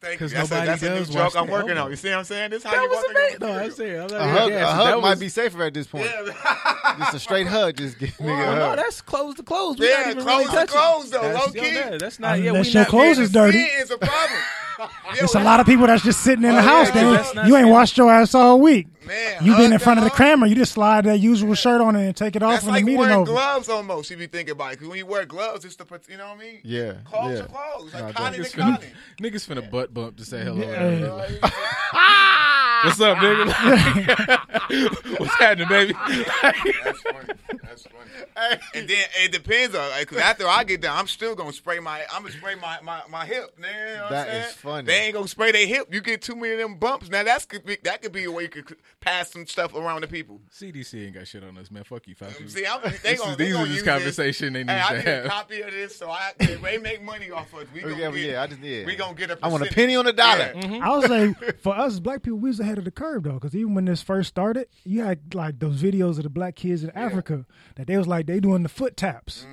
[0.04, 0.18] Thank you.
[0.26, 1.84] 'Cause That's, a, nobody that's a new does joke I'm working elbow.
[1.84, 1.90] on.
[1.90, 2.50] You see what I'm saying?
[2.50, 3.38] This how That you was amazing.
[3.40, 3.46] go.
[3.46, 4.00] No, I'm saying.
[4.00, 6.04] I'm A hug, yeah, a hug that might was- be safer at this point.
[6.06, 6.94] Yeah.
[6.98, 9.78] Just a straight hug, just get nigga a Well, no, that's close to close.
[9.78, 10.78] We Yeah, not even close really to touching.
[10.78, 11.74] close, though, That's, low key.
[11.74, 12.40] that- that's not.
[12.40, 12.88] Yeah, Unless we your not.
[12.88, 13.64] clothes is dirty.
[13.64, 14.38] skin is a problem.
[15.20, 16.88] It's a lot of people that's just sitting in the Oh, house.
[16.88, 18.88] yeah, They, that's not you ain't washed your ass all week.
[19.06, 20.18] Man, You been in front of the hug.
[20.18, 20.48] camera.
[20.48, 22.86] You just slide that usual shirt on and take it off That's when like the
[22.86, 23.32] meeting wearing over.
[23.32, 24.10] gloves almost.
[24.10, 26.28] If you think about it, because when you wear gloves, it's the pro- you know
[26.28, 26.60] what I mean.
[26.64, 27.44] Yeah, clothes yeah.
[27.44, 27.94] are clothes.
[27.94, 28.84] Like No, Connie Niggas to finna,
[29.20, 30.60] niggas finna butt bump to say hello.
[30.66, 31.38] Yeah.
[32.84, 33.46] What's up, nigga?
[35.18, 35.94] What's happening, baby?
[35.94, 37.28] That's funny.
[37.62, 38.60] That's funny.
[38.74, 42.02] And then it depends on because after I get down, I'm still gonna spray my.
[42.12, 43.58] I'm gonna spray my my, my hip.
[43.58, 44.54] Man, you know what I'm is saying?
[44.56, 44.86] funny.
[44.86, 45.88] They ain't gonna spray their hip.
[45.94, 47.08] You get too many of them bumps.
[47.08, 50.00] Now that's could be, that could be a way you could pass some stuff around
[50.00, 50.40] to people.
[50.52, 51.84] CDC ain't got shit on us, man.
[51.84, 52.48] Fuck you, Fauci.
[52.50, 54.66] See, I'm, they This gonna, is- they these are this use conversation they This.
[54.66, 55.24] need hey, I to need a have.
[55.30, 57.68] copy of this, so I they make money off of it.
[57.72, 58.86] We Oh, gonna yeah, get, yeah, I just yeah.
[58.86, 60.52] we gonna get a I want a penny on the dollar.
[60.54, 60.80] Yeah.
[60.82, 63.54] I was like, for us black people, we was ahead of the curve though, because
[63.54, 66.90] even when this first started, you had like those videos of the black kids in
[66.90, 67.44] Africa
[67.76, 69.46] that they was like they doing the foot taps.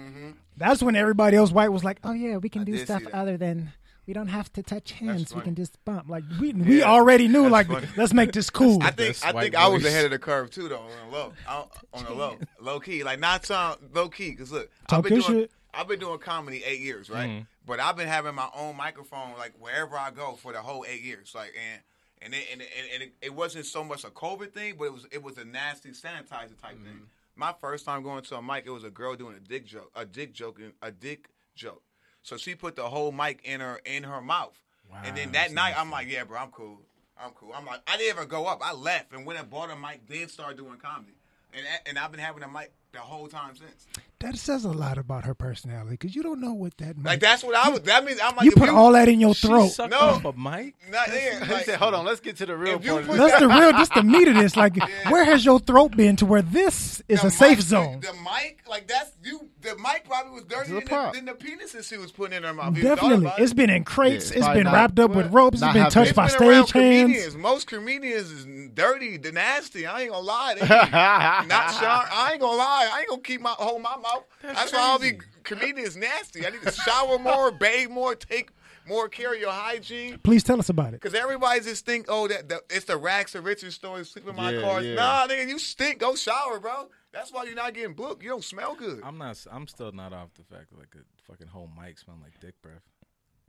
[0.58, 2.74] That's when everybody else white was like, oh yeah, we can Mm-hmm.
[2.74, 3.74] I do stuff other than
[4.12, 5.34] we don't have to touch hands.
[5.34, 6.10] We can just bump.
[6.10, 7.88] Like we we already knew like funny.
[7.96, 8.84] let's make this cool.
[8.84, 10.80] I think I white think I was ahead of the curve too, though.
[10.82, 14.36] On the low, I- on the low, low key, like not some low key.
[14.36, 15.52] Cause look, Talk I've been your doing shit.
[15.74, 17.30] I've been doing comedy eight years, right?
[17.30, 17.44] Mm-hmm.
[17.66, 21.04] But I've been having my own microphone like wherever I go for the whole eight
[21.04, 21.82] years, like and.
[22.24, 24.94] And it, and, it, and it, it wasn't so much a COVID thing, but it
[24.94, 26.84] was it was a nasty sanitizer type Mm-hmm.
[26.84, 27.02] thing.
[27.36, 29.90] My first time going to a mic, it was a girl doing a dick joke,
[29.96, 31.82] a dick joke, a dick joke.
[32.24, 34.60] So she put the whole mic in her in her mouth,
[35.04, 36.80] and then that night I'm like, yeah, bro, I'm cool.
[37.24, 37.52] I'm cool.
[37.56, 38.62] I'm like, I didn't even go up.
[38.64, 41.14] I left and went and bought a mic, then started doing comedy.
[41.54, 43.88] And and I've been having a mic the whole time since.
[44.20, 47.06] That says a lot about her personality because you don't know what that means.
[47.06, 47.80] Like that's what I was.
[47.82, 49.70] That means I'm like you if put all that in your throat.
[49.70, 49.98] sucked No.
[50.00, 50.76] off a mic.
[50.92, 53.02] Not, yeah, He like, said, "Hold on, let's get to the real If you part."
[53.04, 53.18] of put.
[53.18, 54.56] That's the real, just the meat of this.
[54.56, 54.76] Like,
[55.10, 58.02] where has your throat been to where this is the a safe zone?
[58.02, 59.48] The mic, like that's you.
[59.62, 62.44] The mic probably was dirtier a than the, than the penises she was putting in
[62.44, 62.76] her mouth.
[62.78, 63.56] You thought Definitely, about it's it?
[63.56, 64.30] been in crates.
[64.32, 65.62] Yeah, it's probably been not- wrapped up with well, ropes.
[65.64, 66.16] It's been touched it.
[66.16, 66.72] by been stage hands.
[66.72, 67.36] comedians.
[67.38, 69.88] Most comedians is dirty, the nasty.
[69.88, 70.56] I ain't gonna lie.
[70.60, 72.08] They not shower.
[72.12, 72.81] I ain't gonna lie.
[72.92, 74.24] I ain't gonna keep my hold my mouth.
[74.42, 76.46] That's, why all these comedians nasty.
[76.46, 78.50] I need to shower more, bathe more, take
[78.88, 80.18] more care of your hygiene.
[80.24, 81.02] Please tell us about it.
[81.02, 84.04] Cause everybody just think, oh, that the, it's the racks of riches story.
[84.06, 84.82] Sleep in my Yeah, car.
[84.82, 84.96] yeah.
[84.96, 86.00] Nah, nigga, you stink.
[86.00, 86.90] Go shower, bro.
[87.14, 88.24] That's why you're not getting booked.
[88.24, 89.02] You don't smell good.
[89.04, 89.38] I'm not.
[89.52, 92.56] I'm still not off the fact that like a fucking whole mic smell like dick
[92.62, 92.82] breath.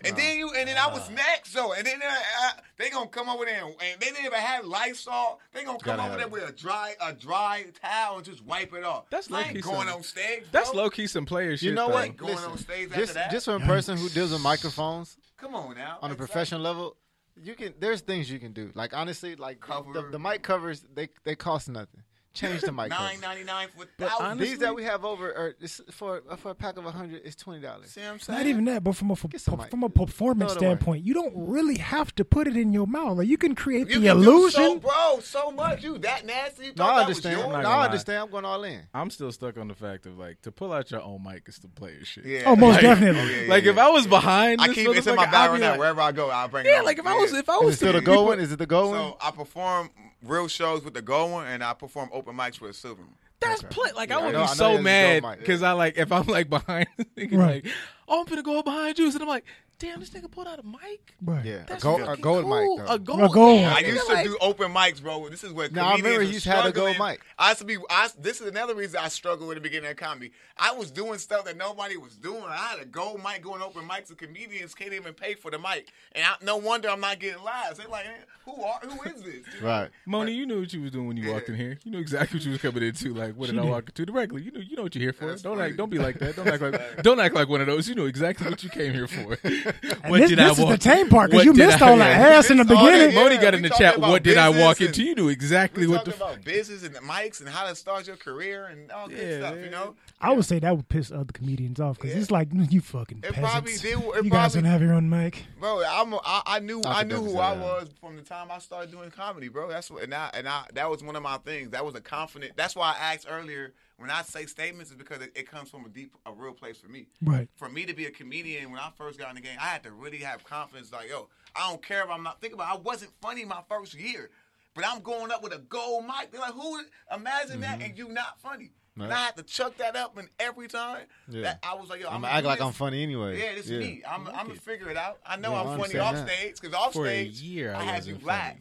[0.04, 1.72] And then you, and then I was next, though.
[1.72, 2.08] And then uh,
[2.44, 5.40] uh, they gonna come over there, and, and they didn't even have Lysol.
[5.52, 6.30] They gonna come over there it.
[6.32, 9.04] with a dry, a dry towel and just wipe it off.
[9.10, 10.44] That's low-key going some- on stage.
[10.50, 10.82] That's bro.
[10.82, 11.62] low key some player shit.
[11.68, 12.16] You know what?
[12.16, 13.30] Going Listen, on stage after just that?
[13.30, 15.98] just from a person who deals with microphones Come on now.
[16.02, 16.16] on a Exactly.
[16.16, 16.96] professional level,
[17.40, 17.74] you can.
[17.78, 18.70] There's things you can do.
[18.74, 19.92] Like honestly, like Cover.
[19.92, 22.02] the, the mic covers, they they cost nothing.
[22.34, 23.70] Change the mic Nine covers.
[23.76, 24.20] for But thousands.
[24.20, 27.36] honestly- These that we have over are it's for for a pack of hundred, it's
[27.36, 27.90] twenty dollars.
[27.90, 28.38] See what I'm saying?
[28.38, 31.32] Not even that, but from a Get from a performance Throw it standpoint, you don't
[31.36, 33.18] really have to put it in your mouth.
[33.18, 34.50] Like you can create You the can do illusion.
[34.62, 35.82] so, bro, so much.
[35.84, 36.66] You that nasty?
[36.66, 37.36] You No, thought I that understand.
[37.36, 37.64] Was No, not yours?
[37.64, 38.18] gonna I understand.
[38.22, 38.80] I'm going all in.
[38.94, 41.58] I'm still stuck on the fact of like to pull out your own mic is
[41.60, 42.24] to play the player shit.
[42.24, 42.42] Yeah.
[42.46, 43.20] Oh, most Like- definitely.
[43.22, 43.76] Oh, yeah, yeah, Like if.
[43.78, 45.70] I was behind, I this keep it's in my motherfucker, bag right now.
[45.72, 46.70] like- Wherever I go, I'll bring it.
[46.70, 48.40] Yeah, like if I was if I was still the to- gold one?
[48.40, 48.98] Is it the gold one?
[49.00, 49.90] So I perform
[50.22, 53.14] real shows with the gold one, and I perform open mics with a silver one.
[53.40, 53.90] That's play.
[53.96, 54.82] Like Yeah, I I would know- be know so he has a
[55.20, 57.64] mad because I like if I'm like behind, Right.
[57.64, 57.66] like
[58.08, 59.44] oh I'm gonna go behind you, and I'm like,
[59.82, 61.14] damn, this nigga pulled out a mic.
[61.20, 61.44] Right.
[61.44, 62.76] yeah, a That's gold, a fucking gold cool.
[62.78, 62.94] mic though.
[62.94, 63.76] A gold, A gold yeah, one.
[63.76, 65.28] I nigga, used to like- do open mics, bro.
[65.28, 67.10] This is what No, I remember comedians he was used to have a gold struggling.
[67.14, 67.20] mic.
[67.38, 67.76] I used to be.
[67.90, 70.30] I, this is another reason I struggled with the beginning of comedy.
[70.56, 72.44] I was doing stuff that nobody was doing.
[72.46, 75.58] I had a gold mic going open mics, and comedians can't even pay for the
[75.58, 75.90] mic.
[76.12, 77.78] And I, no wonder I'm not getting laughs.
[77.78, 78.10] They're like, eh,
[78.44, 78.78] who are?
[78.82, 79.34] Who is this?
[79.54, 79.66] You know?
[79.66, 79.90] Right.
[80.06, 81.78] Moni, you knew what you was doing when you walked in here.
[81.84, 83.14] You knew exactly what you was coming into.
[83.14, 84.06] Like, what She did I walk into?
[84.06, 84.40] The regular.
[84.40, 85.26] You know, you know what you're here for.
[85.26, 85.70] That's don't funny.
[85.70, 85.76] act.
[85.76, 86.36] Don't be like that.
[86.36, 86.80] Don't act like.
[87.02, 87.88] don't act like one of those.
[87.88, 89.36] You know exactly what you came here for.
[89.82, 91.96] And what this, did this I is the tame part because you missed I- all
[91.96, 93.14] the ass in the Missed all that, beginning.
[93.16, 93.22] yeah.
[93.22, 93.98] Moni got in the chat.
[94.00, 95.02] What did I walk into?
[95.02, 96.12] You knew exactly what the.
[96.12, 99.18] talking about business and the mics and how to start your career and all good
[99.18, 99.54] Yeah, stuff.
[99.56, 99.64] man.
[99.64, 99.94] You know.
[100.20, 102.20] I would say that would piss other comedians off because Yeah.
[102.20, 103.50] it's like you fucking It peasants.
[103.50, 105.44] probably did- it you guys probably- don't have your own mic.
[105.58, 108.48] Bro, I'm a, I, I knew I I knew who I was from the time
[108.50, 109.68] I started doing comedy, bro.
[109.68, 111.70] That's what and I and I that was one of my things.
[111.70, 112.52] That was a confident.
[112.56, 115.84] That's why I asked earlier when I say statements is because it, it comes from
[115.84, 117.06] a deep, a real place for me.
[117.22, 117.48] Right.
[117.54, 119.82] For me to be a comedian, when I first got in the game, I had
[119.84, 120.92] to really have confidence.
[120.92, 122.40] Like, yo, I don't care if I'm not.
[122.40, 124.30] Think about, it, I wasn't funny my first year,
[124.74, 126.30] but I'm going up with a gold mic.
[126.32, 126.80] They're like, who?
[127.14, 127.82] Imagine that, mm-hmm.
[127.90, 128.72] and you not funny.
[128.94, 131.42] And I had to chuck that up, and every time, Yeah.
[131.42, 132.60] that I was like, yo, I'm, I'm gonna gonna act like.
[132.60, 133.38] I'm funny anyway.
[133.40, 134.02] Yeah, this is me.
[134.06, 135.18] I'm, I'm gonna figure it out.
[135.24, 136.28] I know Yeah, I I'm funny off that.
[136.28, 138.48] stage because off For a stage, year, I I have you laugh.
[138.48, 138.60] funny.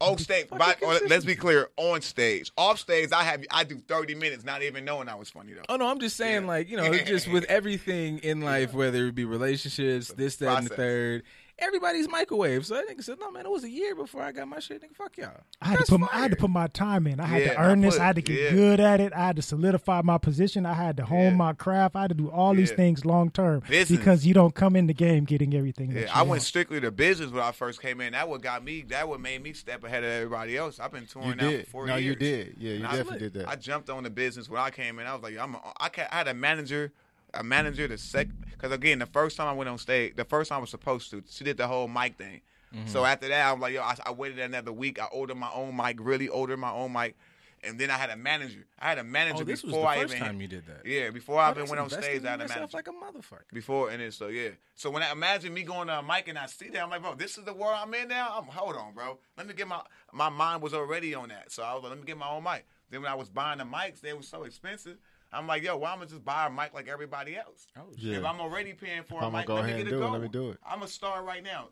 [0.00, 1.68] On stage, but, or let's be clear.
[1.76, 5.28] On stage, off stage, I have I do 30 minutes, not even knowing I was
[5.28, 5.62] funny though.
[5.68, 6.48] Oh no, I'm just saying, Yeah.
[6.48, 10.66] like you know, just with everything in life, whether it be relationships, this, that, and
[10.68, 11.22] the third,
[11.60, 12.66] everybody's microwave.
[12.66, 14.82] So that nigga said, "No, man, it was a year before I got my shit,
[14.82, 14.96] nigga.
[14.96, 15.30] Fuck y'all."
[15.60, 17.20] I had That's to put I had to put my time in.
[17.20, 17.98] I had Yeah, to earn I this.
[17.98, 18.50] I had to get yeah.
[18.52, 19.12] good at it.
[19.12, 20.66] I had to solidify my position.
[20.66, 21.36] I had to hone Yeah.
[21.36, 21.96] my craft.
[21.96, 24.94] I had to do all these things long term because you don't come in the
[24.94, 25.90] game getting everything.
[25.94, 26.42] That Yeah, you I went want.
[26.42, 28.12] strictly to business when I first came in.
[28.12, 28.82] That what got me.
[28.88, 30.80] That what made me step ahead of everybody else.
[30.80, 31.64] I've been touring You now did.
[31.66, 32.04] for four No, years.
[32.06, 32.56] you did.
[32.58, 33.48] Yeah, you And I- definitely did that.
[33.48, 35.06] I jumped on the business when I came in.
[35.06, 35.54] I was like, I'm.
[35.54, 36.92] A, I, ca I had a manager,
[37.34, 38.28] a manager the sec.
[38.52, 41.10] Because again, the first time I went on stage, the first time I was supposed
[41.10, 42.40] to, she did the whole mic thing.
[42.74, 42.86] Mm-hmm.
[42.86, 45.00] So after that, I'm like, yo, I, I waited another week.
[45.00, 47.16] I ordered my own mic, really ordered my own mic,
[47.64, 48.64] and then I had a manager.
[48.78, 50.26] I had a manager Oh, this was before the I first even.
[50.26, 50.86] time you did that.
[50.86, 53.42] Yeah, before I Oh, even went on stage, I had a manager like a motherfucker.
[53.52, 54.50] before and then so yeah.
[54.76, 57.02] So when I imagine me going to a mic and I see that, I'm like,
[57.02, 58.34] bro, this is the world I'm in now.
[58.38, 59.18] I'm hold on, bro.
[59.36, 59.80] Let me get my
[60.12, 61.50] my mind was already on that.
[61.50, 62.66] So I was like, let me get my own mic.
[62.90, 64.96] Then when I was buying the mics, they were so expensive.
[65.32, 67.66] I'm like, yo, why am I just buy a mic like everybody else?
[67.76, 68.18] Oh, Yeah.
[68.18, 69.88] If I'm already paying for If a I'm mic, go let me ahead get and
[69.88, 70.58] a do it, gold let me do it.
[70.66, 71.68] I'm a star right now.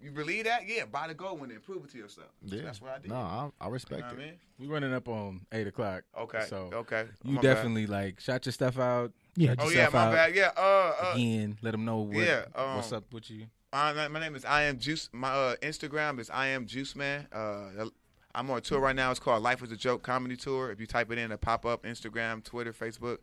[0.00, 0.66] You believe that?
[0.66, 2.28] Yeah, buy the gold one and prove it to yourself.
[2.46, 2.62] So Yeah.
[2.62, 3.10] that's what I did.
[3.10, 4.26] No, I, I you respect know what I it.
[4.26, 4.34] mean?
[4.58, 6.02] We running up on eight o'clock.
[6.18, 6.44] Okay.
[6.48, 7.04] So okay.
[7.22, 7.54] you My bad.
[7.54, 9.12] definitely like shot your stuff out.
[9.36, 10.34] Yeah, Oh yeah, my out bad.
[10.34, 10.50] Yeah.
[10.56, 10.60] Uh.
[10.60, 13.46] uh Again, let them know what, Yeah, um, what's up with you.
[13.72, 15.08] Uh, my name is I am Juice.
[15.12, 17.26] My uh, Instagram is I am Juice Man.
[17.32, 17.86] Uh,
[18.34, 19.10] I'm on a tour right now.
[19.10, 20.70] It's called Life is a Joke Comedy Tour.
[20.70, 21.82] If you type it in, it'll pop up.
[21.84, 23.18] Instagram, Twitter, Facebook,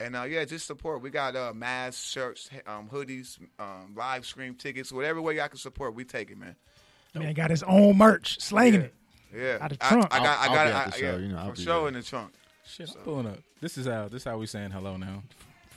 [0.00, 1.00] and uh, yeah, just support.
[1.02, 5.58] We got uh, masks, shirts, um, hoodies, um, live stream tickets, whatever way y'all can
[5.58, 5.94] support.
[5.94, 6.56] We take it, man.
[7.14, 8.86] man got his own merch, slanging Yeah.
[8.86, 8.94] it.
[9.36, 10.06] Yeah, Out of I, trunk.
[10.14, 10.70] I got, I'll- I got I'll it.
[10.70, 11.88] be at I- the show, yeah, you know, I'll for be sure there.
[11.88, 12.32] in the trunk.
[12.66, 13.38] Shit, I'm pulling up.
[13.60, 15.22] This is how this is how we saying hello now.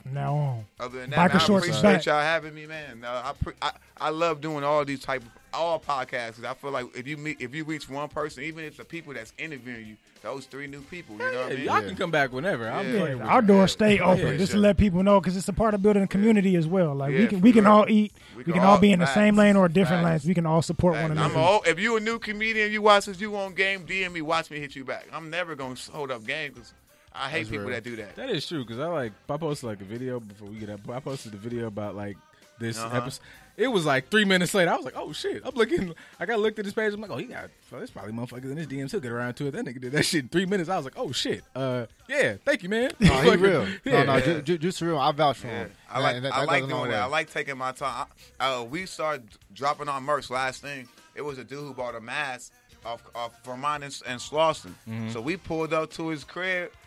[0.03, 0.65] From now on.
[0.79, 2.05] Other than that, Biker man, I Shorts is appreciate back.
[2.05, 3.03] y'all having me, man.
[3.05, 6.35] Uh, I, pre- I I love doing all these type of all podcasts.
[6.37, 8.85] 'cause I feel like if you meet if you reach one person, even if the
[8.85, 11.65] people that's interviewing you, those three new people, you know what I mean?
[11.65, 12.67] Y'all can come back whenever.
[12.69, 12.99] I'm Yeah.
[12.99, 13.47] fucking Our you.
[13.47, 16.03] doors stay open Yeah, just to let people know because it's a part of building
[16.03, 16.95] a community as well.
[16.95, 18.91] Like we can for we can all eat, we, We can can all all- be
[18.91, 20.23] in the same lane or different Facts.
[20.23, 20.25] lanes.
[20.25, 21.37] We can all support Hey, one I'm another.
[21.39, 24.49] all, if you a new comedian, you watch this, you on game, DM me, watch
[24.49, 25.05] me hit you back.
[25.13, 26.73] I'm never gonna hold up game because
[27.13, 27.75] I hate That's people real.
[27.75, 28.15] that do that.
[28.15, 30.89] That is true because I like I posted like a video before we get up.
[30.89, 32.17] I posted the video about like
[32.59, 32.95] this Uh-huh.
[32.97, 33.21] episode.
[33.57, 34.71] It was like three minutes later.
[34.71, 35.41] I was like, oh shit!
[35.45, 35.93] I'm looking.
[36.19, 36.93] I got looked at this page.
[36.93, 37.49] I'm like, oh, he got.
[37.69, 38.91] Well, there's probably motherfuckers in his DMs.
[38.91, 39.51] He'll get around to it.
[39.51, 40.69] That nigga did that shit in three minutes.
[40.69, 41.43] I was like, oh shit.
[41.53, 42.35] Uh, yeah.
[42.45, 42.91] Thank you, man.
[42.99, 43.67] No, he Fucking- real.
[43.83, 44.03] Yeah.
[44.03, 44.25] No, no, Yeah.
[44.25, 44.97] ju- ju- just real.
[44.97, 45.63] I vouch for Yeah.
[45.63, 45.71] him.
[45.89, 47.01] I like And that- I like goes a long doing that.
[47.03, 48.07] I like taking my time.
[48.39, 50.87] I, uh, we started dropping our merch last thing.
[51.13, 52.53] It was a dude who bought a mask
[52.85, 54.71] off, off Vermont and, and Slauson.
[54.89, 55.09] Mm-hmm.
[55.11, 56.77] So we pulled up to his crib, j-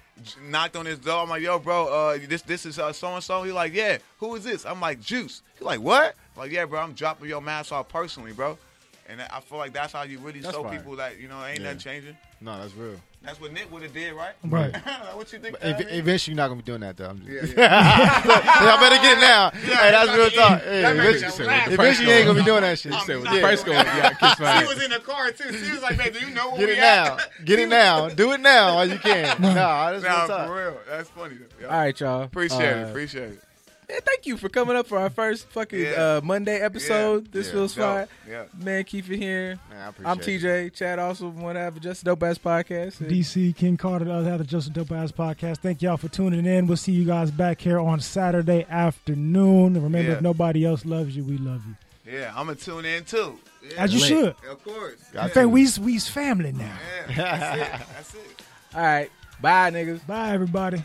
[0.49, 1.23] knocked on his door.
[1.23, 4.35] I'm like, "Yo, bro, uh, this this is so and so." He like, "Yeah, who
[4.37, 7.41] is this?" I'm like, "Juice." He like, "What?" I'm like, "Yeah, bro, I'm dropping your
[7.41, 8.59] mask off personally, bro."
[9.09, 11.59] And I feel like that's how you really That's show people that you know ain't
[11.61, 11.65] Yeah.
[11.67, 12.17] nothing changing.
[12.41, 13.01] No, that's real.
[13.25, 14.35] That's what Nick would have did, right?
[14.45, 14.75] Right.
[15.15, 15.53] what you think?
[15.59, 17.09] But ev- eventually, you're not gonna be doing that though.
[17.09, 18.23] I'm just, Yeah,
[18.65, 19.51] Y'all better get it now.
[19.51, 20.61] hey, that's real talk.
[20.63, 22.93] Hey, that makes eventually, me eventually you ain't gonna be doing that shit.
[22.93, 25.53] With I'm the price going, yeah, kiss my She was in the car too.
[25.57, 27.17] She was like, "Man, do you know where Get we it now.
[27.45, 28.09] Get it now.
[28.11, 29.41] Do it now while you can.
[29.41, 30.47] Nah, that's real Nah, talk.
[30.49, 30.77] for real.
[30.89, 31.37] That's funny.
[31.61, 31.67] Yeah.
[31.69, 32.23] All right, y'all.
[32.25, 32.89] Appreciate Uh, it.
[32.91, 33.41] Appreciate it.
[33.95, 36.17] Yeah, thank you for coming up for our first fucking Yeah.
[36.17, 37.25] uh, Monday episode.
[37.25, 37.29] Yeah.
[37.33, 37.53] This Yeah.
[37.53, 37.85] feels Dope.
[37.85, 38.07] fine.
[38.29, 38.43] Yeah.
[38.59, 39.59] Man, keep it here.
[39.71, 40.25] Man, I appreciate I'm it.
[40.25, 40.71] TJ.
[40.75, 43.01] Chad also want to have just a dope ass podcast.
[43.01, 45.59] And DC King Carter, the other half of the Joseph Dope Ass Podcast.
[45.59, 46.67] Thank y'all for tuning in.
[46.67, 49.75] We'll see you guys back here on Saturday afternoon.
[49.75, 50.17] Remember, Yeah.
[50.17, 51.77] if nobody else loves you, we love you.
[52.13, 53.39] Yeah, I'm gonna tune in too.
[53.63, 53.83] Yeah.
[53.83, 54.09] As you Lit.
[54.09, 54.51] should.
[54.51, 54.97] Of course.
[55.13, 55.33] Got I yeah.
[55.33, 56.77] think we's we's family now.
[57.09, 57.87] Yeah, that's it.
[57.95, 58.43] That's it.
[58.75, 60.07] all right, bye, niggas.
[60.07, 60.85] Bye, everybody.